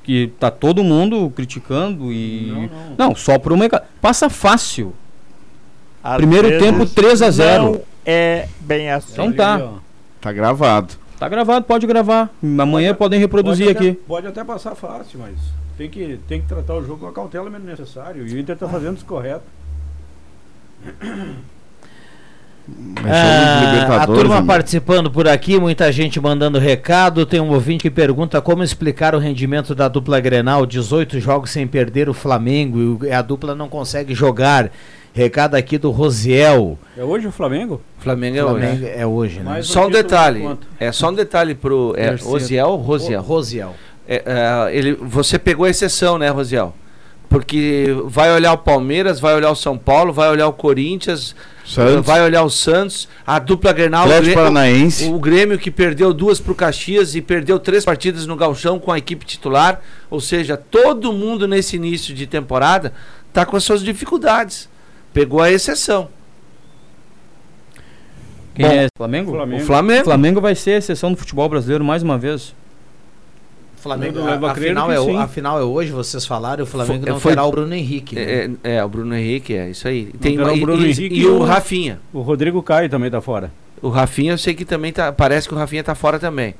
[0.03, 2.69] Que tá todo mundo criticando e.
[2.97, 3.89] Não, só por uma hecatombe.
[4.01, 4.93] Passa fácil.
[6.05, 7.63] Às Primeiro tempo 3 a 0.
[7.63, 9.13] Não é bem assim.
[9.13, 9.71] Então tá.
[10.21, 10.93] Tá gravado.
[11.17, 12.29] Tá gravado, pode gravar.
[12.43, 13.89] Amanhã podem reproduzir pode aqui.
[13.89, 15.33] Até, pode até passar fácil, mas
[15.75, 18.27] tem que, tem que tratar o jogo com a cautela menos necessário.
[18.27, 19.45] E o Inter tá fazendo isso correto.
[22.67, 24.47] Mas Ah, a turma amigo.
[24.47, 27.25] participando por aqui, muita gente mandando recado.
[27.25, 31.67] Tem um ouvinte que pergunta como explicar o rendimento da dupla Grenal, 18 jogos sem
[31.67, 34.71] perder o Flamengo e a dupla não consegue jogar.
[35.13, 36.77] Recado aqui do Rosiel.
[36.97, 37.79] É hoje o Flamengo?
[37.99, 38.93] Flamengo é Flamengo hoje.
[38.97, 39.43] é hoje, né?
[39.45, 40.57] Mais Só um detalhe.
[40.77, 41.93] É só um detalhe pro.
[41.95, 42.09] É.
[42.15, 43.21] Rosiel Rosiel?
[43.21, 43.75] Ro- Rosiel.
[44.07, 46.73] É, é, ele, você pegou a exceção, né, Rosiel?
[47.35, 52.05] Porque vai olhar o Palmeiras, vai olhar o São Paulo, vai olhar o Corinthians, Santos.
[52.05, 55.05] vai olhar o Santos, a dupla Grenal, o Atlético Grê- Paranaense.
[55.05, 58.89] o, o Grêmio que perdeu duas pro Caxias e perdeu três partidas no Galchão com
[58.89, 62.93] a equipe titular, ou seja, todo mundo nesse início de temporada
[63.33, 64.69] tá com as suas dificuldades.
[65.13, 66.07] Pegou a exceção.
[68.53, 68.87] Quem Bom, é?
[68.97, 69.31] Flamengo?
[69.31, 69.61] Flamengo.
[69.61, 70.03] O Flamengo.
[70.05, 72.55] Flamengo vai ser a exceção do futebol brasileiro mais uma vez.
[73.85, 75.15] Flamengo, a a, final é, o- sim.
[75.17, 78.15] a final é hoje, vocês falaram, o Flamengo Foi- não foi- terá o Bruno Henrique.
[78.15, 78.23] né?
[78.63, 80.05] É, é, o Bruno Henrique, é isso aí.
[80.19, 81.99] Tem, o e- Bruno e, Henrique e e o o- Rafinha.
[82.11, 83.51] O Rodrigo Caio também tá fora.
[83.81, 85.11] O Rafinha eu sei que também tá.
[85.11, 86.55] Parece que o Rafinha tá fora também.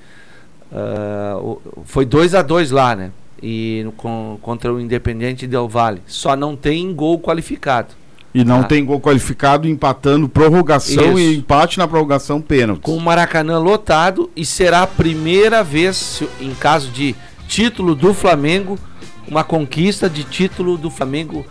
[1.41, 3.11] O- foi 2 a 2 lá, né?
[3.41, 6.01] E no- com- contra o Independente Del Vale.
[6.07, 7.89] Só não tem gol qualificado.
[8.37, 8.63] E não Ah.
[8.65, 11.19] tem gol qualificado, empatando prorrogação Isso.
[11.19, 12.81] e empate na prorrogação pênalti.
[12.81, 17.15] Com o Maracanã lotado e será a primeira vez, em caso de
[17.47, 18.77] título do Flamengo,
[19.25, 21.45] uma conquista de título do Flamengo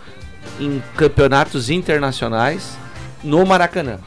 [0.59, 2.77] em campeonatos internacionais
[3.23, 3.97] no Maracanã.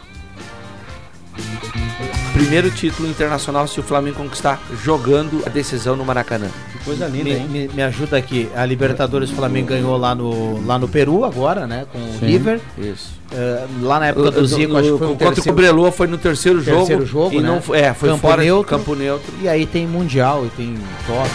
[2.39, 6.47] Primeiro título internacional se o Flamengo conquistar jogando a decisão no Maracanã.
[6.73, 7.49] Que coisa linda, Me, hein?
[7.51, 8.49] me- me ajuda aqui.
[8.55, 11.85] A Libertadores o Flamengo ganhou lá no, lá no Peru agora, né?
[11.93, 12.61] Com o River.
[12.79, 13.11] Isso.
[13.33, 16.07] Eh, lá na época do Zico, acho que foi um contra o terceiro, Cobreloa foi
[16.07, 16.77] no terceiro jogo.
[16.79, 17.49] terceiro jogo, e né?
[17.49, 18.69] não foi, é, foi Campo fora neutro.
[18.69, 19.33] campo neutro.
[19.43, 21.29] E aí tem Mundial e tem Copa.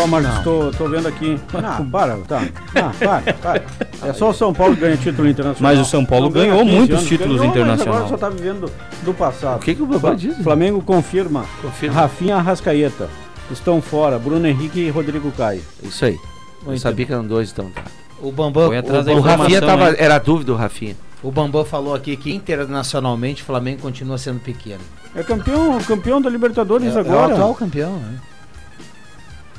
[0.00, 1.38] Ó, Marcos, tô, tô vendo aqui.
[1.52, 2.42] Não, para, tá.
[2.74, 3.62] Ah, para, para.
[4.08, 5.72] É só o São Paulo que ganha título internacional.
[5.74, 7.08] Mas o São Paulo Não ganhou 15 muitos anos.
[7.08, 7.96] títulos Ganhou, internacionais.
[8.04, 8.70] Agora só tá vivendo
[9.02, 9.56] do passado.
[9.56, 10.36] O que que o Babá diz?
[10.38, 11.44] Flamengo confirma.
[11.60, 11.94] Confirma.
[12.00, 13.08] Rafinha Arrascaeta.
[13.50, 14.18] Estão fora.
[14.18, 15.62] Bruno Henrique e Rodrigo Caio.
[15.82, 16.18] Isso aí.
[16.66, 17.82] Eu sabia que eram dois, então tá.
[18.20, 19.90] O Bambam, o, O Bambam Rafinha tava.
[19.90, 19.96] hein?
[19.98, 20.96] Era dúvida o Rafinha.
[21.22, 24.80] o Bambam falou aqui que internacionalmente o Flamengo continua sendo pequeno.
[25.14, 27.28] É campeão, campeão da Libertadores É, é agora.
[27.32, 28.18] o atual campeão, né?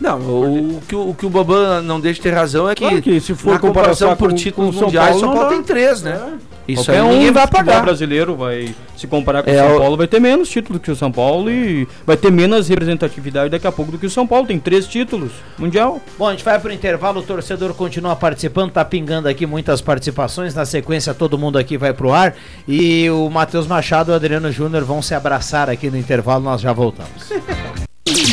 [0.01, 2.75] Não, o, o que o, o que o Babã não deixa de ter razão é
[2.75, 5.07] que, Claro que se for na comparação comparar por com- títulos com o São mundiais,
[5.09, 6.11] Paulo, São Paulo tem três, né?
[6.49, 6.53] É.
[6.65, 7.81] Isso Qualquer aí um ninguém vai pagar.
[7.83, 10.89] brasileiro vai se comparar com É, o São o- Paulo, vai ter menos títulos que
[10.89, 14.25] o São Paulo e vai ter menos representatividade daqui a pouco do que o São
[14.25, 14.47] Paulo.
[14.47, 16.01] Tem três títulos mundial.
[16.17, 20.55] Bom, a gente vai pro intervalo, o torcedor continua participando, tá pingando aqui muitas participações.
[20.55, 22.33] Na sequência, todo mundo aqui vai pro ar.
[22.65, 26.61] E o Matheus Machado e o Adriano Júnior vão se abraçar aqui no intervalo, nós
[26.61, 27.11] já voltamos.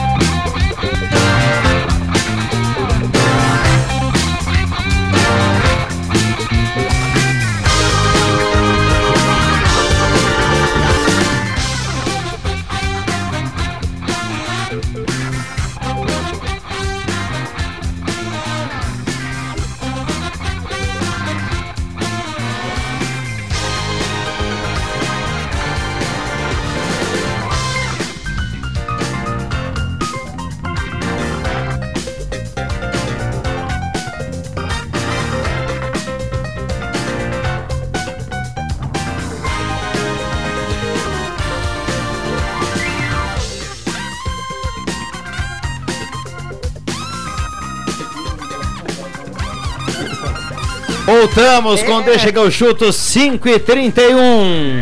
[51.21, 54.81] Voltamos com Deixa que eu chuto 5 e 31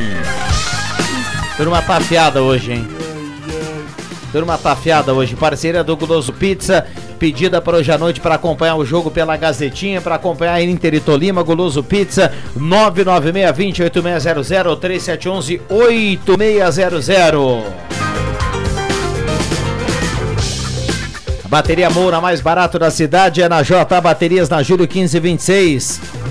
[1.57, 2.87] Turma tá afiada hoje, hein?
[4.31, 5.35] Turma tá afiada hoje.
[5.35, 6.87] Parceira do Guloso Pizza.
[7.19, 11.01] pedida para hoje à noite para acompanhar o jogo pela Gazetinha, para acompanhar Inter e
[11.01, 17.63] Tolima, Goloso Pizza, 996208600 3711 8600.
[21.43, 26.28] A bateria Moura mais barato da cidade é na J Baterias na Júlio 1526.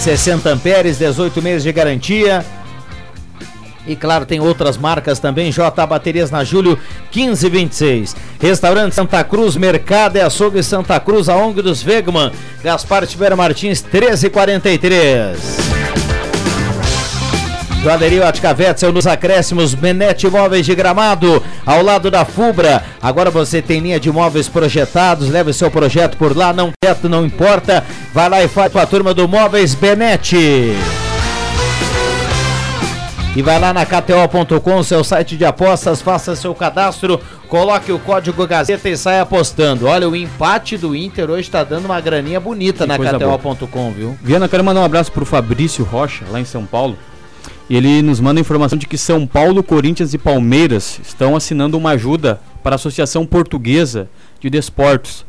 [0.00, 2.44] 60 amperes, 18 meses de garantia.
[3.86, 5.52] E claro, tem outras marcas também.
[5.52, 6.78] J Baterias na Júlio
[7.14, 8.16] 1526.
[8.40, 12.32] Restaurante Santa Cruz, Mercado e Açougue Santa Cruz, a ONG dos Vegman.
[12.62, 15.65] Gaspar Tibeira Martins 1343.
[17.86, 22.82] Joalheria Ótica Wetzel nos acréscimos, Menete Móveis de Gramado, ao lado da Fubra.
[23.00, 27.24] Agora você tem linha de móveis projetados, leve seu projeto por lá, não teto, não
[27.24, 27.84] importa.
[28.12, 30.74] Vai lá e faz com a turma do Móveis Benete.
[33.36, 38.48] E vai lá na KTO.com, seu site de apostas, faça seu cadastro, coloque o código
[38.48, 39.86] Gazeta e saia apostando.
[39.86, 44.18] Olha, o empate do Inter hoje está dando uma graninha bonita Que na KTO.com, viu?
[44.20, 46.98] Viana, quero mandar um abraço pro Fabrício Rocha, lá em São Paulo.
[47.68, 51.76] E ele nos manda a informação de que São Paulo, Corinthians e Palmeiras estão assinando
[51.76, 54.08] uma ajuda para a Associação Portuguesa
[54.40, 55.26] de Desportos,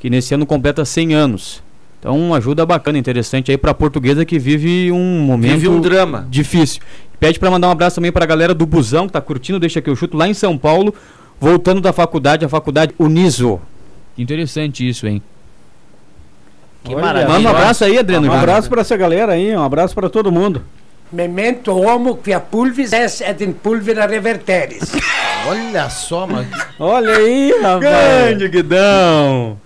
[0.00, 1.62] que nesse ano completa 100 anos.
[2.00, 5.80] Então, uma ajuda bacana, interessante aí para a portuguesa que vive um momento Vive um
[5.80, 6.26] drama.
[6.30, 6.80] difícil.
[7.18, 9.80] Pede para mandar um abraço também para a galera do Busão que tá curtindo, deixa
[9.80, 10.94] que eu chuto lá em São Paulo,
[11.40, 13.60] voltando da faculdade, a faculdade Uniso.
[14.16, 15.20] Interessante isso, hein?
[16.84, 17.34] Que Olha, maravilha.
[17.34, 18.28] Manda um abraço aí, Adriano.
[18.28, 20.62] Um abraço para essa galera aí, um abraço para todo mundo.
[21.10, 24.92] Memento homo quia pulvis es et in pulvera reverteris.
[25.46, 26.48] Olha só, mano.
[26.78, 27.80] Olha aí, rapaz.
[27.80, 29.58] Grande Guidão.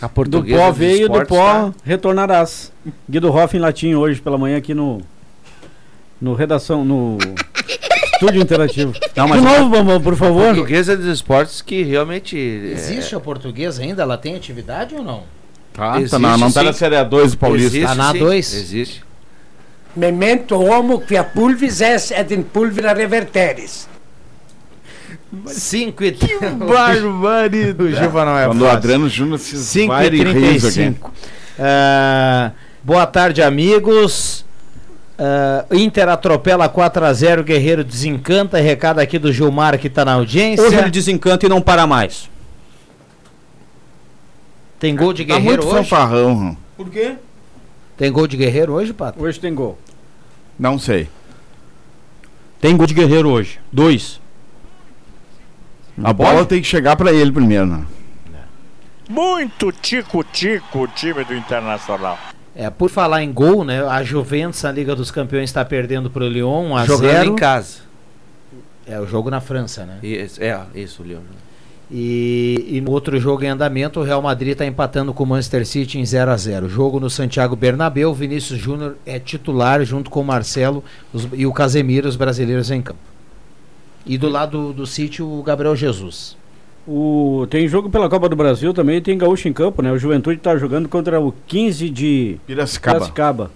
[0.00, 1.74] A Do portuguesa pó dos veio, do esportes, pó tá?
[1.84, 2.72] retornarás.
[3.10, 5.00] Guido Hoff em latim hoje pela manhã aqui no
[6.20, 7.18] no redação, no
[8.14, 8.94] estúdio interativo.
[9.16, 10.46] Não, mas De novo, Bambam, por A favor.
[10.54, 12.36] portuguesa dos esportes que realmente.
[12.38, 14.02] é, Existe a portuguesa ainda?
[14.02, 15.24] Ela tem atividade ou não?
[15.74, 16.66] Tá, Existe, tá na, não tá sim.
[16.66, 17.68] na Série A2 do Paulista.
[17.76, 18.36] Existe, Tá na sim, A2?
[18.38, 19.04] Existe.
[19.96, 23.88] Memento homo quia pulvis es et in pulvera reverteris.
[25.46, 27.82] 5 e barbaridade.
[27.82, 28.68] O Juba não é Quando o.
[28.68, 30.76] Adriano Júnior se 5 vai e de riso aqui.
[30.76, 31.12] 35.
[31.58, 34.44] Ah, boa tarde, amigos.
[35.18, 38.58] Ah, Inter atropela 4x0, Guerreiro desencanta.
[38.58, 40.64] Recado aqui do Gilmar que tá na audiência.
[40.66, 42.28] Hoje ele desencanta e não para mais.
[44.78, 45.88] Tem gol de Tá Guerreiro muito hoje?
[45.88, 46.56] fanfarrão.
[46.76, 47.14] Por quê?
[47.96, 49.22] Tem gol de Guerreiro hoje, Pato?
[49.22, 49.78] Hoje tem gol.
[50.58, 51.08] Não sei.
[52.60, 53.58] Tem gol de Guerreiro hoje.
[53.72, 54.20] Dois.
[56.02, 57.86] A bola tem que chegar pra ele primeiro, né?
[59.08, 62.18] Muito tico-tico o time do Internacional.
[62.54, 63.82] É, por falar em gol, né?
[63.86, 67.30] A Juventus, a Liga dos Campeões, está perdendo pro Lyon 1 a Jogando 0.
[67.30, 67.78] em casa.
[68.86, 69.98] É o jogo na França, né?
[70.02, 71.20] Isso, é, isso, Leon.
[71.90, 75.64] E, e no outro jogo em andamento, o Real Madrid está empatando com o Manchester
[75.64, 80.20] City em 0 a 0 Jogo no Santiago Bernabéu, Vinícius Júnior é titular junto com
[80.20, 82.98] o Marcelo os- e o Casemiro, os brasileiros em campo.
[84.04, 86.36] E do lado do City, o Gabriel Jesus.
[86.88, 89.90] O, tem jogo pela Copa do Brasil também, tem gaúcho em campo, né?
[89.92, 92.96] O Juventude tá jogando contra o 15 de Piracicaba.
[92.98, 93.50] Piracicaba.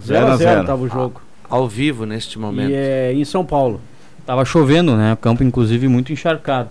[0.00, 0.66] Zero 0 a a 0 zero.
[0.66, 1.20] tava o jogo.
[1.48, 2.70] Ao vivo neste momento.
[2.70, 3.80] E é em São Paulo.
[4.28, 5.14] Tava chovendo, né?
[5.14, 6.68] O campo, inclusive, muito encharcado.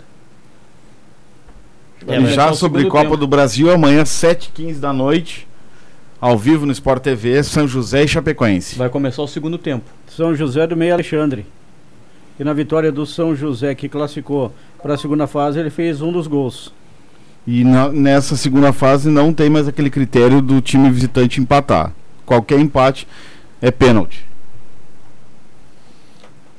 [2.08, 3.18] É, e já é o sobre Copa tempo.
[3.18, 5.48] do Brasil, amanhã, 7h15 da noite,
[6.22, 8.76] ao vivo no Sport TV, São José e Chapecoense.
[8.78, 9.86] Vai começar o segundo tempo.
[10.08, 11.48] São José do Meio Alexandre.
[12.40, 16.12] E na vitória do São José, que classificou para a segunda fase, ele fez um
[16.12, 16.72] dos gols.
[17.48, 21.92] E na- nessa segunda fase não tem mais aquele critério do time visitante empatar.
[22.24, 23.08] Qualquer empate
[23.60, 24.24] é pênalti.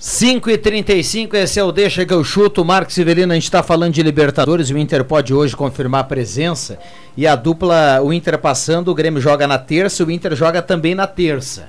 [0.00, 2.64] 5 e 35 esse é o Deixa que eu chuto.
[2.64, 4.70] Marcos Severino, a gente está falando de Libertadores.
[4.70, 6.78] O Inter pode hoje confirmar a presença.
[7.16, 10.94] E a dupla, o Inter passando, o Grêmio joga na terça, o Inter joga também
[10.94, 11.68] na terça.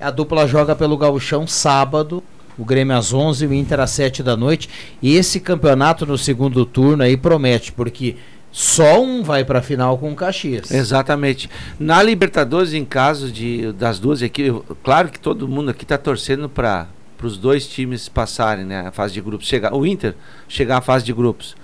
[0.00, 2.24] A dupla joga pelo Gauchão sábado.
[2.58, 4.68] O Grêmio às 11 o Inter às 7 da noite.
[5.00, 8.16] E esse campeonato no segundo turno aí promete, porque
[8.50, 10.72] só um vai para a final com o Caxias.
[10.72, 11.48] Exatamente.
[11.78, 16.48] Na Libertadores, em caso de das duas equipes, claro que todo mundo aqui está torcendo
[16.48, 16.88] para
[17.26, 19.46] os dois times passarem né, a fase de grupos.
[19.46, 20.14] Chegar, o Inter
[20.48, 21.56] chegar à fase de grupos.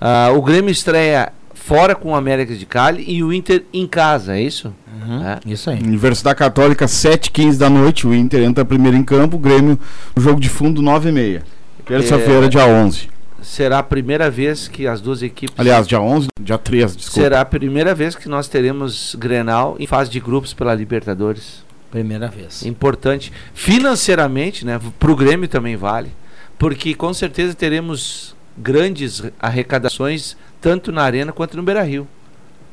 [0.00, 4.36] Ah, o Grêmio estreia fora com o América de Cali e o Inter em casa,
[4.36, 4.74] é isso?
[5.06, 5.38] Uhum, É.
[5.46, 5.78] Isso aí.
[5.82, 9.78] Universidade Católica, 7h15 da noite, o Inter entra primeiro em campo, o Grêmio,
[10.16, 11.42] o jogo de fundo, 9h30.
[11.84, 12.48] Terça-feira, É.
[12.48, 13.08] dia 11.
[13.42, 15.54] Será a primeira vez que as duas equipes.
[15.58, 17.20] Aliás, dia 11, dia 3, desculpa.
[17.22, 21.64] será a primeira vez que nós teremos Grenal em fase de grupos pela Libertadores.
[21.90, 22.64] Primeira vez.
[22.64, 23.32] Importante.
[23.52, 24.80] Financeiramente, né?
[24.98, 26.10] Para o Grêmio também vale.
[26.58, 32.06] Porque com certeza teremos grandes arrecadações tanto na Arena quanto no Beira-Rio.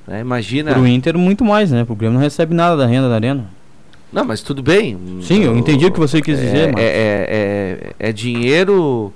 [0.06, 0.21] Né?
[0.21, 0.73] Imagina.
[0.73, 1.80] Pro Inter, muito mais, né?
[1.80, 3.57] Porque o Grêmio não recebe nada da renda da Arena.
[4.12, 4.98] Não, mas tudo bem.
[5.22, 9.13] Sim, eu entendi o que você quis dizer, É, mas- é, é, é dinheiro.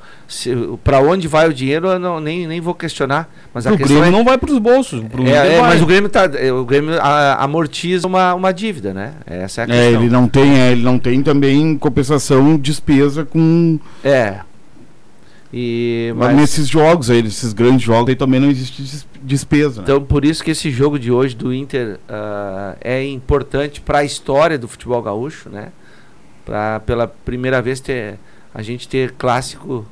[0.84, 3.30] Para onde vai o dinheiro, eu não, nem, nem vou questionar.
[3.54, 5.02] Mas a questão Grêmio é, não vai pros bolsos.
[5.10, 6.96] Pro é, é, mas o Grêmio, tá, é, o Grêmio
[7.38, 9.14] amortiza uma, uma dívida, né?
[9.26, 10.02] Essa é a É, questão.
[10.02, 13.78] ele não tem, é, ele não tem também compensação despesa com.
[14.04, 14.40] É.
[15.54, 19.82] E, Mas mas, nesses jogos aí, nesses grandes jogos aí também não existe des- despesa.
[19.82, 19.84] né?
[19.84, 24.04] então, por isso que esse jogo de hoje do Inter ah, é importante para a
[24.04, 25.68] história do futebol gaúcho, né?
[26.46, 28.18] Para pela primeira vez ter
[28.54, 29.86] a gente ter clássico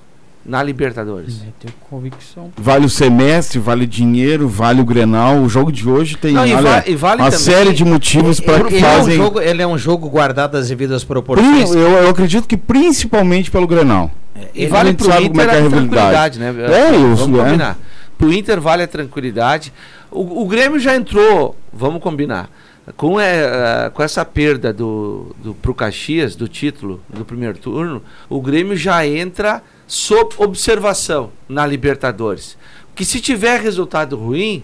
[0.45, 1.41] na Libertadores.
[1.59, 2.51] Ter convicção.
[2.57, 5.39] Vale o semestre, vale dinheiro, vale o Grenal.
[5.41, 8.39] O jogo de hoje tem Não, olha, va- e vale uma também- série de motivos
[8.39, 9.17] para que Ele, é um fazem.
[9.17, 11.69] jogo, ele é um jogo guardado às devidas proporções.
[11.71, 14.09] eu, eu acredito que principalmente pelo Grenal.
[14.53, 16.37] E A vale pro sabe Inter como é que é a rivalidade.
[16.37, 16.55] tranquilidade, né?
[16.73, 17.43] É isso, vamos é.
[17.43, 17.77] combinar.
[18.17, 19.73] Pro Inter vale a tranquilidade.
[20.11, 22.49] O, o Grêmio já entrou, vamos combinar,
[22.97, 23.43] com, é,
[23.85, 28.75] eh, com essa perda do, do, pro Caxias, do título do primeiro turno, o Grêmio
[28.75, 32.57] já entra sob observação na Libertadores.
[32.95, 34.63] Que se tiver resultado ruim,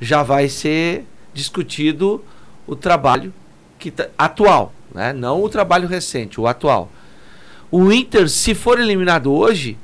[0.00, 2.24] já vai ser discutido
[2.66, 3.32] o trabalho
[3.78, 5.12] que tá- atual, né?
[5.12, 6.90] não o trabalho recente, o atual.
[7.78, 9.76] O Inter, se for eliminado hoje,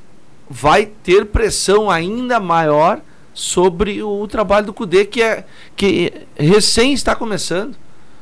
[0.49, 2.99] vai ter pressão ainda maior
[3.35, 7.75] sobre o trabalho do Cudê, que é que recém está começando.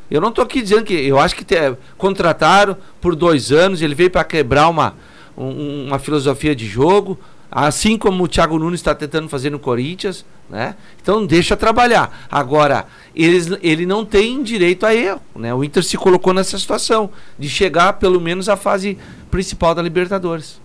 [0.10, 3.96] Eu não estou aqui dizendo que eu acho que te- contrataram por dois anos, ele
[3.96, 4.94] veio para quebrar uma,
[5.38, 7.18] um- uma filosofia de jogo,
[7.52, 10.76] assim como o Thiago Nunes está tentando fazer no Corinthians, né?
[11.02, 12.28] Então deixa trabalhar.
[12.32, 15.54] Agora eles, ele não tem direito a erro, né?
[15.54, 18.98] O Inter se colocou nessa situação de chegar pelo menos à fase
[19.30, 20.62] principal da Libertadores.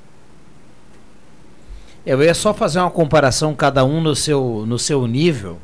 [2.07, 5.59] Eu ia só fazer uma comparação, cada um no seu, no seu nível.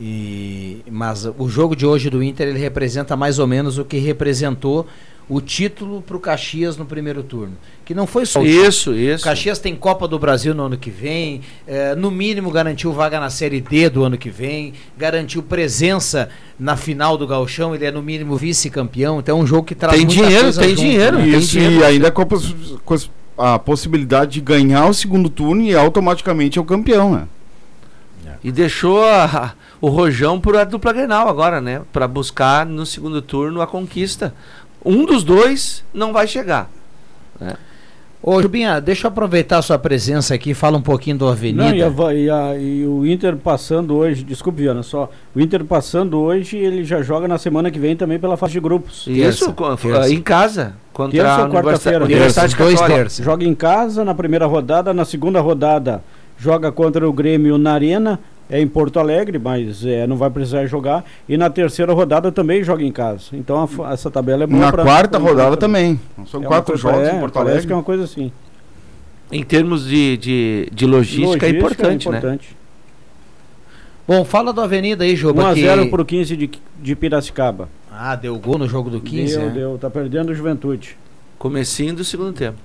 [0.00, 3.98] E, mas o jogo de hoje do Inter ele representa mais ou menos o que
[3.98, 4.86] representou
[5.26, 7.52] o título para o Caxias no primeiro turno.
[7.84, 8.98] Que não foi só o Isso, título.
[8.98, 9.22] isso.
[9.22, 13.18] O Caxias tem Copa do Brasil no ano que vem, eh, no mínimo garantiu vaga
[13.18, 16.28] na Série D do ano que vem, garantiu presença
[16.58, 19.96] na final do Gauchão, ele é no mínimo vice-campeão, então é um jogo que traz
[19.96, 21.22] Tem muita dinheiro, coisa tem junto, dinheiro, né?
[21.24, 21.74] tem Isso, dinheiro.
[21.76, 22.22] e ainda com
[23.38, 27.28] a, a possibilidade de ganhar o segundo turno e automaticamente é o campeão, né?
[28.42, 29.54] E deixou a-
[29.84, 31.82] o Rojão por a dupla Grenal agora, né?
[31.92, 34.32] Para buscar no segundo turno a conquista.
[34.84, 36.70] Um dos dois não vai chegar.
[37.40, 37.54] né?
[38.22, 41.64] Ô, Jubinha, deixa eu aproveitar a sua presença aqui, fala um pouquinho do Avenida.
[41.64, 45.10] Não, e, a e a- e o Inter passando hoje, desculpe, Viana, só.
[45.36, 48.60] O Inter passando hoje, ele já joga na semana que vem também pela fase de
[48.60, 49.06] grupos.
[49.06, 49.76] Isso, co-
[50.08, 52.02] em casa, contra Terça ou quarta-feira?
[52.06, 53.22] Universidade, Dois terços.
[53.22, 56.02] Joga em casa na primeira rodada, na segunda rodada
[56.38, 58.18] joga contra o Grêmio na Arena,
[58.50, 61.04] é em Porto Alegre, mas é, não vai precisar jogar.
[61.28, 63.24] E na terceira rodada também joga em casa.
[63.32, 65.98] Então a essa tabela é boa Na pra- quarta pra- rodada pra- também.
[66.26, 67.66] São É quatro coisa- jogos é, em Porto parece Alegre.
[67.66, 68.30] que é uma coisa assim.
[69.32, 72.38] Em termos de, de, de logística, é importante, né?
[74.06, 75.42] Bom, fala do Avenida aí, Juba.
[75.54, 77.68] 1x0 que- pro 15 de, de Piracicaba.
[77.90, 79.52] Ah, deu gol no jogo do 15, deu, né?
[79.52, 80.96] deu, tá perdendo o Juventude.
[81.38, 82.58] Comecinho do segundo tempo.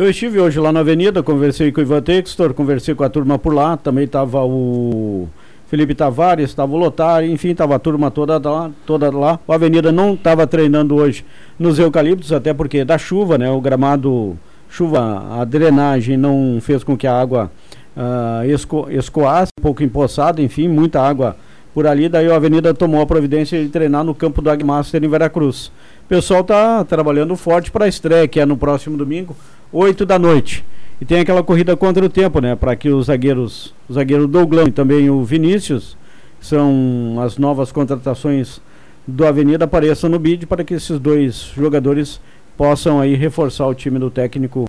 [0.00, 3.38] Eu estive hoje lá na Avenida, conversei com o Ivan Textor, conversei com a turma
[3.38, 5.28] por lá, também estava o
[5.68, 9.38] Felipe Tavares, estava o Lotário, enfim, estava a turma toda lá, toda lá.
[9.46, 11.22] A Avenida não estava treinando hoje
[11.58, 13.50] nos eucaliptos, até porque da chuva, né?
[13.50, 14.38] O gramado,
[14.70, 17.52] chuva, a drenagem não fez com que a água
[17.94, 21.36] ah, esco, escoasse, um pouco empoçada, enfim, muita água
[21.74, 22.08] por ali.
[22.08, 25.70] Daí a Avenida tomou a providência de treinar no campo do Agmaster em Veracruz.
[26.10, 29.36] Pessoal está trabalhando forte para a estreia, que é no próximo domingo,
[29.72, 30.64] 8 da noite.
[31.00, 32.56] E tem aquela corrida contra o tempo, né?
[32.56, 35.96] Para que os zagueiros, o zagueiro Douglas e também o Vinícius,
[36.40, 38.60] são as novas contratações
[39.06, 42.20] do Avenida, apareçam no bid para que esses dois jogadores
[42.56, 44.68] possam aí reforçar o time do técnico,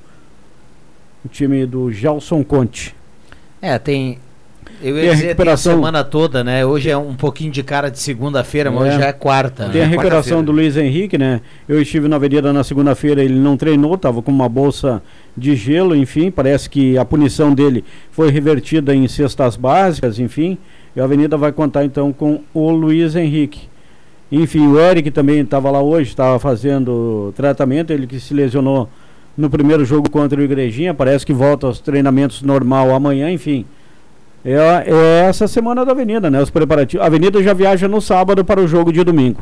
[1.26, 2.96] o time do Gelson Conte.
[3.60, 4.20] É, tem.
[4.82, 6.66] Eu ia a dizer tem a recuperação- semana toda, né?
[6.66, 8.90] Hoje é um pouquinho de cara de segunda-feira, mas É.
[8.90, 9.70] hoje já é quarta.
[9.70, 9.90] Tem a né?
[9.92, 11.42] recuperação do Luiz Henrique, né?
[11.68, 15.02] Eu estive na Avenida na segunda-feira, ele não treinou, estava com uma bolsa
[15.36, 20.58] de gelo, enfim, parece que a punição dele foi revertida em cestas básicas, enfim.
[20.96, 23.70] E a Avenida vai contar então com o Luiz Henrique.
[24.32, 28.90] Enfim, o Eric também estava lá hoje, estava fazendo tratamento, ele que se lesionou
[29.38, 33.66] no primeiro jogo contra o Igrejinha, parece que volta aos treinamentos normal amanhã, enfim.
[34.44, 34.56] É,
[34.88, 36.42] é essa semana da Avenida, né?
[36.42, 37.04] Os preparativos.
[37.04, 39.42] A Avenida já viaja no sábado para o jogo de domingo.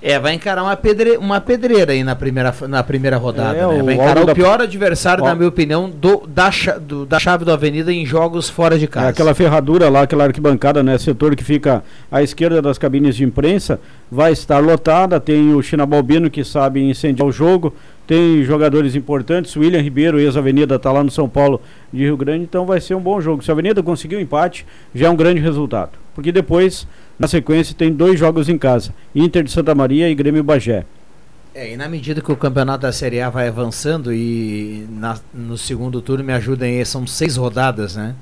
[0.00, 3.58] É, vai encarar uma, pedre, uma pedreira aí na primeira, na primeira rodada.
[3.58, 3.82] É, né?
[3.82, 5.26] Vai encarar o da- pior adversário, Ó.
[5.26, 9.06] na minha opinião, do, da, do- da chave do Avenida em jogos fora de casa.
[9.06, 10.96] É aquela ferradura lá, aquela arquibancada, né?
[10.98, 11.82] Setor que fica
[12.12, 15.18] à esquerda das cabines de imprensa, vai estar lotada.
[15.18, 17.74] Tem o China Balbino que sabe incendiar o jogo.
[18.06, 19.54] Tem jogadores importantes.
[19.56, 21.60] O William Ribeiro, ex-Avenida, está lá no São Paulo
[21.92, 22.44] de Rio Grande.
[22.44, 23.42] Então vai ser um bom jogo.
[23.42, 25.90] Se a Avenida conseguir o empate, já é um grande resultado.
[26.14, 26.86] Porque depois,
[27.18, 30.84] na sequência, tem dois jogos em casa: Inter de Santa Maria e Grêmio Bagé.
[31.54, 35.58] É, e na medida que o campeonato da Série A vai avançando e na- no
[35.58, 38.14] segundo turno me ajudem aí, são seis rodadas, né?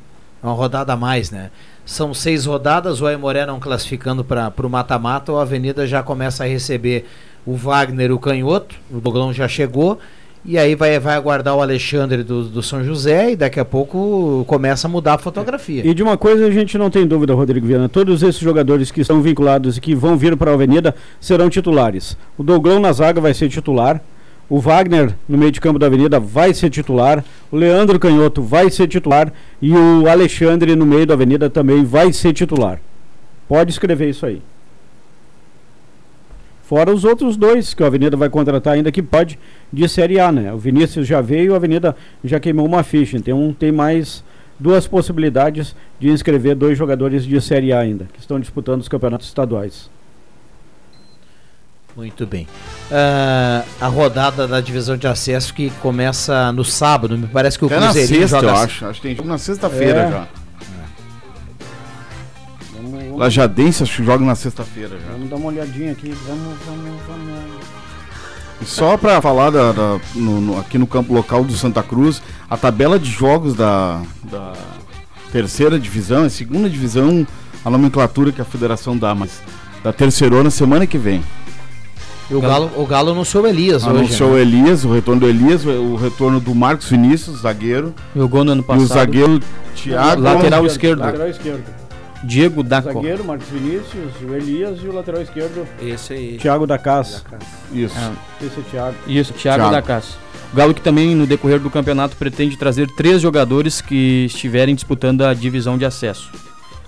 [0.42, 1.50] É uma rodada a mais, né?
[1.84, 6.46] São seis rodadas, o Aimoré não classificando para o mata-mata, o Avenida já começa a
[6.46, 7.06] receber
[7.44, 9.98] o Wagner, o Canhoto, o Doglão já chegou,
[10.46, 14.44] e aí vai, vai aguardar o Alexandre do, do São José e daqui a pouco
[14.46, 15.84] começa a mudar a fotografia.
[15.84, 17.88] E de uma coisa a gente não tem dúvida, Rodrigo Viana.
[17.88, 22.16] Todos esses jogadores que estão vinculados e que vão vir para a Avenida serão titulares.
[22.38, 24.00] O Douglão na zaga vai ser titular.
[24.48, 27.24] O Wagner no meio de campo da Avenida vai ser titular.
[27.50, 29.32] O Leandro Canhoto vai ser titular.
[29.60, 32.78] E o Alexandre no meio da Avenida também vai ser titular.
[33.48, 34.40] Pode escrever isso aí.
[36.68, 39.38] Fora os outros dois que a Avenida vai contratar ainda que pode
[39.72, 40.52] de Série A, né?
[40.52, 41.94] O Vinícius já veio, a Avenida
[42.24, 43.16] já queimou uma ficha.
[43.16, 44.24] Então tem mais
[44.58, 49.28] duas possibilidades de inscrever dois jogadores de Série A ainda, que estão disputando os campeonatos
[49.28, 49.88] estaduais.
[51.96, 52.46] Muito bem.
[52.90, 57.72] Ah, a rodada da divisão de acesso que começa no sábado, me parece que o
[57.72, 58.86] É na sexta, joga eu acho.
[58.86, 60.10] Acho que tem jogo na sexta-feira É.
[60.10, 60.28] já.
[63.16, 65.12] Lajadense acho que joga na sexta-feira já.
[65.12, 67.66] Vamos dar uma olhadinha aqui, vamos, vamos, vamos.
[68.60, 72.22] E só para falar da, da- no- no- aqui no campo local do Santa Cruz,
[72.48, 74.52] a tabela de jogos da, da
[75.30, 77.26] terceira divisão, é segunda divisão,
[77.64, 79.42] a nomenclatura que a federação dá, mas
[79.84, 81.22] da terceirona semana que vem.
[82.30, 83.98] E o Galo, o Galo anunciou o Elias hoje.
[83.98, 84.34] Anunciou né?
[84.36, 87.94] o Elias, o retorno do Elias, o, retorno do Marcos Vinícius, zagueiro.
[88.16, 88.82] Jogou no ano E passado.
[88.84, 89.40] o zagueiro
[89.76, 90.22] Thiago.
[90.22, 91.00] Lateral esquerdo.
[91.00, 91.62] Lateral esquerdo.
[92.26, 92.92] Diego O Daco.
[92.92, 96.36] zagueiro, Marcos Vinícius, o Elias e o lateral esquerdo, Esse aí.
[96.38, 97.22] Thiago da Casa.
[97.72, 97.94] Isso.
[98.42, 98.96] Esse é o Thiago.
[99.06, 99.70] Isso, Thiago, Thiago.
[99.74, 100.08] da Casa.
[100.52, 105.22] O Galo que também no decorrer do campeonato pretende trazer três jogadores que estiverem disputando
[105.22, 106.30] a divisão de acesso.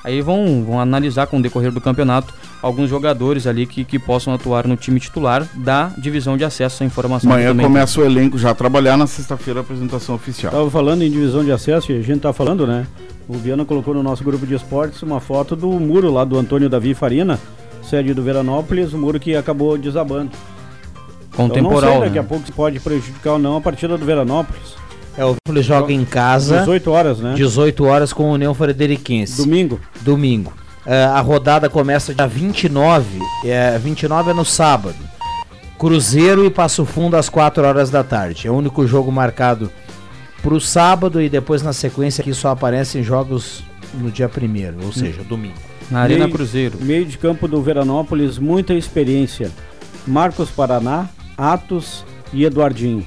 [0.08, 2.32] Aí vão, vão analisar com o decorrer do campeonato
[2.62, 6.76] alguns jogadores ali que, que possam atuar no time titular da divisão de acesso.
[6.76, 10.50] Essa informação Amanhã começa o elenco já a trabalhar na sexta-feira a apresentação oficial.
[10.50, 12.86] Tava falando em divisão de acesso e a gente tá falando, né?
[13.28, 16.70] O Viana colocou no nosso grupo de esportes uma foto do muro lá do Antônio
[16.70, 17.38] Davi Farina,
[17.82, 20.30] sede do Veranópolis, o muro que acabou desabando.
[21.36, 22.28] Com Eu não sei daqui a né?
[22.28, 24.74] pouco se pode prejudicar ou não a partida do Veranópolis.
[25.18, 26.60] É, o Veranópolis joga em casa.
[26.60, 27.34] 18 horas, né?
[27.34, 29.36] 18 horas com a União Frederiquense.
[29.36, 29.80] Domingo.
[30.02, 30.52] Domingo.
[30.86, 33.18] É, a rodada começa dia 29.
[33.44, 34.96] É, 29 é no sábado.
[35.78, 38.46] Cruzeiro e Passo Fundo às 4 horas da tarde.
[38.46, 39.70] É o único jogo marcado
[40.42, 43.62] pro sábado e depois na sequência aqui só aparecem jogos
[43.94, 45.54] no dia 1 ou seja, domingo.
[45.90, 46.78] Na Arena Meio- Cruzeiro.
[46.80, 49.50] Meio de campo do Veranópolis, muita experiência.
[50.06, 53.06] Marcos Paraná, Atos e Eduardinho.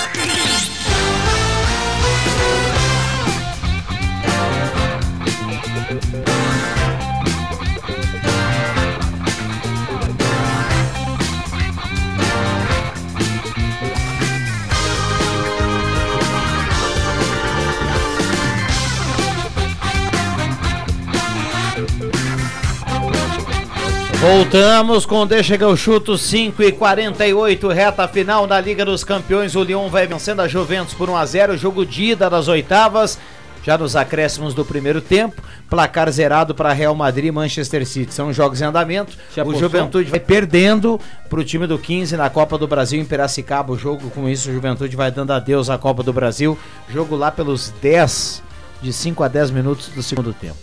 [24.21, 29.55] Voltamos com Deixa que eu chuto 5 e 48, reta final da Liga dos Campeões.
[29.55, 33.17] O Lyon vai vencendo a Juventus por 1 a 0 jogo de ida das oitavas.
[33.63, 38.13] Já nos acréscimos do primeiro tempo, placar zerado para Real Madrid e Manchester City.
[38.13, 39.17] São jogos em andamento.
[39.43, 39.55] O?
[39.55, 43.73] Juventude vai perdendo para o time do 15 na Copa do Brasil em Piracicaba.
[43.73, 46.55] O jogo, com isso, o Juventude vai dando adeus à Copa do Brasil.
[46.87, 48.43] Jogo lá pelos 10,
[48.83, 50.59] de 5 a 10 minutos do segundo tempo.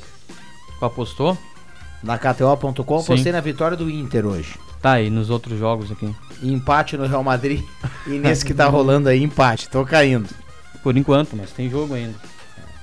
[0.81, 1.37] Apostou?
[2.03, 3.07] Na KTO.com, Sim.
[3.07, 4.55] postei na vitória do Inter hoje.
[4.81, 6.15] Tá, e nos outros jogos aqui.
[6.43, 7.63] Empate no Real Madrid
[8.07, 9.69] e nesse que tá rolando aí, empate.
[9.69, 10.29] Tô caindo.
[10.83, 12.15] Por enquanto, mas tem jogo ainda.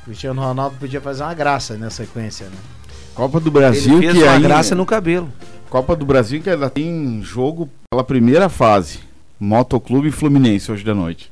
[0.04, 2.58] Cristiano Ronaldo podia fazer uma graça nessa sequência, né?
[3.16, 5.32] Copa do Brasil Ele fez que uma ainda- graça no cabelo.
[5.70, 9.00] Copa do Brasil que ainda tem jogo pela primeira fase.
[9.40, 11.32] Motoclube e Fluminense hoje da noite.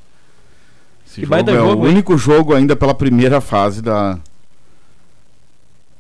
[1.06, 1.94] Esse Que jogo baita é jogo, o hein?
[1.94, 4.18] único jogo ainda pela primeira fase da.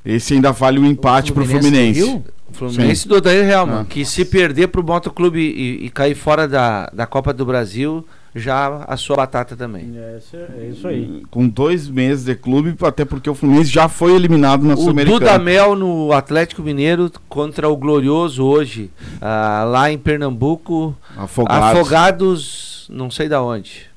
[0.06, 2.00] Esse ainda vale o empate pro Fluminense Fluminense.
[2.02, 2.26] Rio?
[2.50, 3.80] O Fluminense do Odair Real, mano.
[3.82, 3.86] Ah.
[3.86, 8.84] Que se perder pro Motoclube e, e cair fora da, da Copa do Brasil, já
[8.88, 9.92] a sua batata também.
[9.96, 11.24] É, isso- é isso aí.
[11.32, 15.20] Com dois meses de clube, até porque o Fluminense já foi eliminado na O Sul-Americana.
[15.20, 18.92] Dudamel no Atlético Mineiro contra o Glorioso hoje,
[19.22, 20.96] ah, lá em Pernambuco.
[21.18, 21.80] Afogados.
[21.80, 23.93] Afogados, não sei da onde.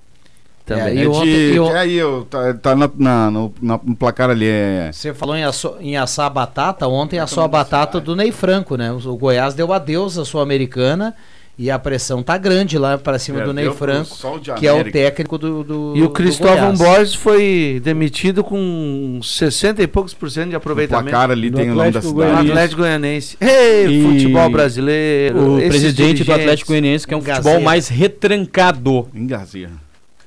[0.66, 0.98] Também.
[0.98, 4.46] É, de- é aí, eu- tá, tá na, na- no, na- no placar ali.
[4.48, 4.90] É...
[4.92, 8.76] Você falou em, asso- em assar a batata, ontem assou a batata do Ney Franco,
[8.76, 8.90] né?
[8.90, 11.14] O, o Goiás deu adeus à Sul-Americana
[11.58, 14.10] e a pressão tá grande lá pra cima do Ney Franco,
[14.58, 16.74] que é o técnico do, do E o Cristóvão.
[16.74, 21.10] Borges foi demitido com 60 e poucos por cento de aproveitamento.
[21.10, 22.26] placar ali Do tem o nome da Atlético cidade.
[22.32, 22.50] Goianiense.
[22.52, 23.36] Atlético Goianiense.
[23.40, 25.54] Ei, E futebol brasileiro.
[25.54, 26.32] O presidente do.
[26.32, 27.60] Atlético Goianiense, que é um futebol Gazeira.
[27.64, 29.08] mais retrancado.
[29.14, 29.70] Engazia.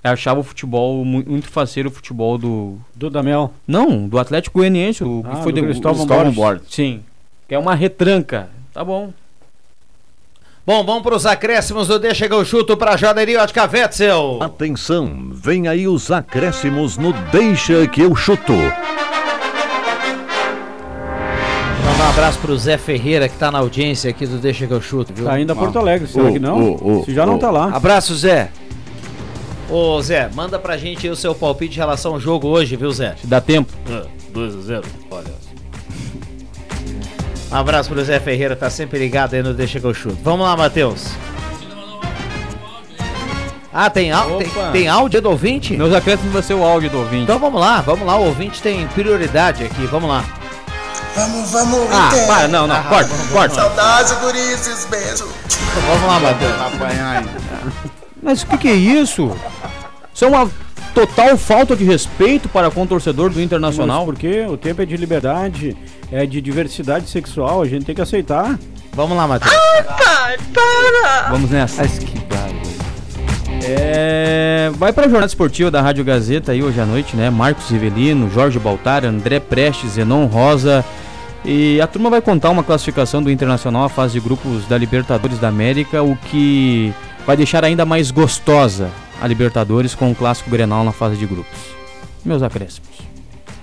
[0.04, 2.78] Achava o futebol mu- muito faceiro o futebol do.
[2.96, 3.54] Do Damel?
[3.68, 5.04] Não, do Atlético Goianiense.
[5.04, 6.36] O Ah, que foi do de- Cristóvão o Borges.
[6.36, 6.64] Borges.
[6.70, 7.02] Sim.
[7.48, 8.50] Que é uma retranca.
[8.74, 9.12] Tá bom.
[10.66, 14.38] Bom, vamos pros acréscimos do Deixa que eu chuto pra Joalheria Ótica Wetzel.
[14.42, 18.54] Atenção, vem aí os acréscimos no Deixa que eu chuto.
[21.86, 24.82] Mandar um abraço pro Zé Ferreira, que tá na audiência aqui do Deixa que eu
[24.82, 25.26] chuto, viu?
[25.26, 27.04] Tá ainda Porto Alegre, será que não?
[27.04, 27.76] Se já não tá lá.
[27.76, 28.50] Abraço, Zé.
[29.70, 32.92] Ô, Zé, manda pra gente aí o seu palpite em relação ao jogo hoje, viu,
[32.92, 33.16] Zé?
[33.22, 33.72] Se dá tempo.
[34.32, 35.40] 2 a 0 olha.
[37.52, 40.18] Um abraço pro Zé Ferreira, tá sempre ligado aí no Deixa que eu chuto.
[40.24, 41.08] Vamos lá, Matheus.
[43.72, 45.78] Ah, tem, au- tem, tem áudio do ouvinte?
[45.78, 47.24] Meus acréscimos vai ser o áudio do ouvinte.
[47.24, 50.24] Então vamos lá, vamos lá, o ouvinte tem prioridade aqui, vamos lá.
[51.16, 52.28] Vamos, vamos, Ah, Inter.
[52.28, 53.56] para, não, não, corta, corta.
[53.56, 55.28] Saudades, gurizes, beijo.
[55.88, 57.89] Vamos lá, Matheus.
[58.22, 59.32] Mas o que, que é isso?
[60.14, 60.50] Isso é uma
[60.94, 64.06] total falta de respeito para com o torcedor do Internacional.
[64.06, 65.78] Mas porque o tempo é de liberdade,
[66.12, 68.58] é de diversidade sexual, a gente tem que aceitar.
[68.94, 69.54] Vamos lá, Matheus.
[69.54, 71.30] Pai, para!
[71.30, 71.88] Vamos nessa.
[71.88, 72.20] que
[73.64, 77.30] É, vai para a jornada esportiva da Rádio Gazeta aí hoje à noite, né?
[77.30, 80.84] Marcos Rivelino, Jorge Baltar, André Prestes, Zenon Rosa.
[81.46, 85.40] E a turma vai contar uma classificação do Internacional à fase de grupos da Libertadores
[85.40, 86.94] da América, o que
[87.30, 88.90] vai deixar ainda mais gostosa
[89.22, 91.60] a Libertadores com o clássico Grenal na fase de grupos.
[92.26, 92.90] Meus acréscimos.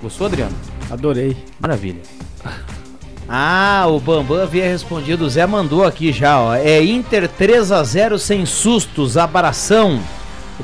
[0.01, 0.55] Gostou, Adriano?
[0.89, 1.37] Adorei.
[1.59, 2.01] Maravilha.
[3.29, 6.55] Ah, o Bambam havia respondido, o Zé mandou aqui já, ó.
[6.55, 10.01] É Inter 3 a 0 sem sustos, abração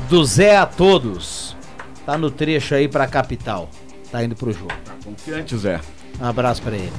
[0.07, 1.57] do Zé a todos.
[2.05, 3.69] Tá no trecho aí pra capital.
[4.13, 4.71] Tá indo pro jogo.
[5.03, 5.81] Confiante, Zé.
[6.21, 6.93] Um abraço pra ele.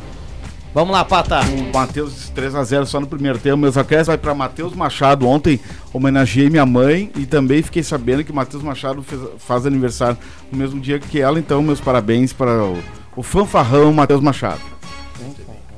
[0.75, 1.41] Vamos lá, Pata.
[1.41, 3.57] O Matheus 3x0 só no primeiro tempo.
[3.57, 5.27] Meus acréscimos vai para Matheus Machado.
[5.29, 5.61] Ontem
[5.93, 10.19] homenageei minha mãe e também fiquei sabendo que Matheus Machado fez- faz aniversário
[10.51, 11.39] no mesmo dia que ela.
[11.39, 12.79] Então, meus parabéns para o,
[13.15, 14.61] o fanfarrão Matheus Machado.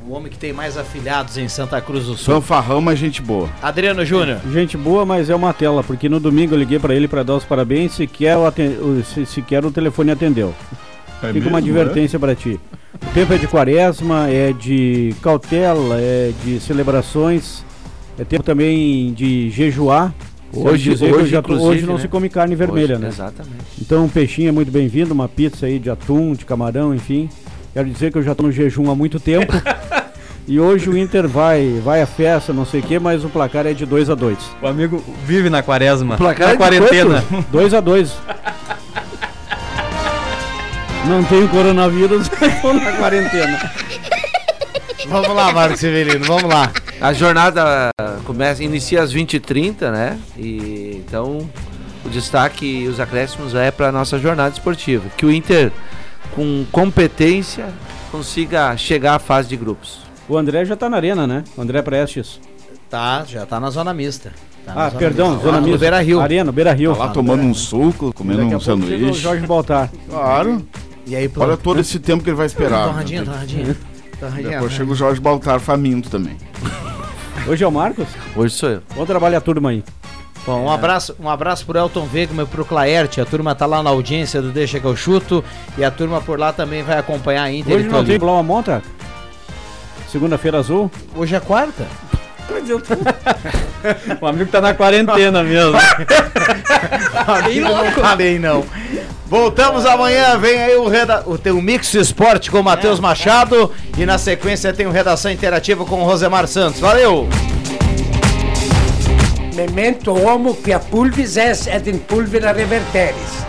[0.09, 2.36] O homem que tem mais afilhados em Santa Cruz do Sul.
[2.36, 3.51] Fanfarrão, mas gente boa.
[3.61, 4.38] Adriano Júnior.
[4.53, 7.34] Gente boa, mas é uma tela, porque no domingo eu liguei pra ele pra dar
[7.34, 10.55] os parabéns, sequer o- se- sequer o telefone atendeu.
[11.22, 12.60] É Fica uma mesmo, advertência pra ti.
[13.02, 17.64] O tempo é de quaresma, é de cautela, é de celebrações,
[18.18, 20.14] é tempo também de jejuar.
[20.52, 22.00] Hoje- hoje, já hoje não né?
[22.00, 23.08] se come carne vermelha, Hoje, né?
[23.08, 23.56] exatamente.
[23.80, 27.28] Então um peixinho é muito bem-vindo, uma pizza aí de atum, de camarão, enfim.
[27.74, 29.52] Quero dizer que eu já tô no jejum há muito tempo.
[30.48, 33.66] e hoje o Inter vai, vai à festa, não sei o quê, mas o placar
[33.66, 36.14] é de 2 a 2 O amigo vive na quaresma.
[36.14, 37.22] O placar na é quarentena.
[37.50, 38.16] 2 a 2
[41.09, 42.28] Não tenho coronavírus,
[42.61, 43.70] tô na quarentena.
[45.09, 46.72] Vamos lá, Marcos Severino, vamos lá.
[47.00, 47.90] A jornada
[48.24, 50.18] começa, inicia às 20h30, né?
[50.36, 51.48] E então
[52.04, 55.04] o destaque e os acréscimos é para nossa jornada esportiva.
[55.16, 55.70] Que o Inter,
[56.34, 57.66] com competência,
[58.11, 60.00] consiga chegar à fase de grupos.
[60.28, 61.44] O André já tá na arena, né?
[61.57, 62.40] O André Prestes.
[62.90, 64.32] Tá, já tá na zona mista.
[64.64, 65.44] Tá Ah, zona perdão, mista.
[65.44, 65.78] zona mista.
[65.78, 66.20] Beira Rio.
[66.20, 66.92] Arena, Beira Rio.
[66.96, 69.20] Tá lá tomando um suco, comendo a um chega o sanduíche.
[69.20, 69.88] Jorge Baltar.
[70.11, 70.66] Claro.
[71.07, 72.86] E aí, Olha todo esse tempo que ele vai esperar.
[72.86, 73.76] Torradinha, torradinha.
[74.18, 74.50] Torradinha.
[74.59, 76.36] Depois chega o Jorge Baltar faminto também.
[77.46, 78.09] Hoje é o Marcos?
[78.34, 78.82] Hoje sou eu.
[78.94, 79.84] Bom trabalho a turma aí.
[80.44, 83.20] Bom, um abraço, um abraço pro Elton Wegman e pro Claerte.
[83.20, 85.44] A turma tá lá na audiência do Deixa que eu chuto.
[85.78, 88.18] E a turma por lá também vai acompanhar a Inter Hoje não tem Tolima.
[88.18, 88.82] Blau Monta?
[90.11, 90.90] Segunda-feira azul?
[91.14, 91.86] Hoje é quarta?
[94.20, 95.76] o amigo tá na quarentena mesmo.
[97.26, 98.64] Amigo, não falei não.
[99.26, 101.24] Voltamos amanhã, vem aí o, reda...
[101.26, 105.84] o teu Mix Esporte com o Matheus Machado e na sequência tem o Redação Interativa
[105.84, 106.80] com o Rosemar Santos.
[106.80, 107.28] Valeu!
[109.55, 113.47] Memento homo quia pulvis es et in pulvera reverteris.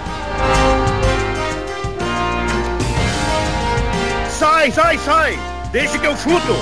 [4.29, 5.39] Sai, sai, sai!
[5.71, 6.55] Deixa que eu chuto!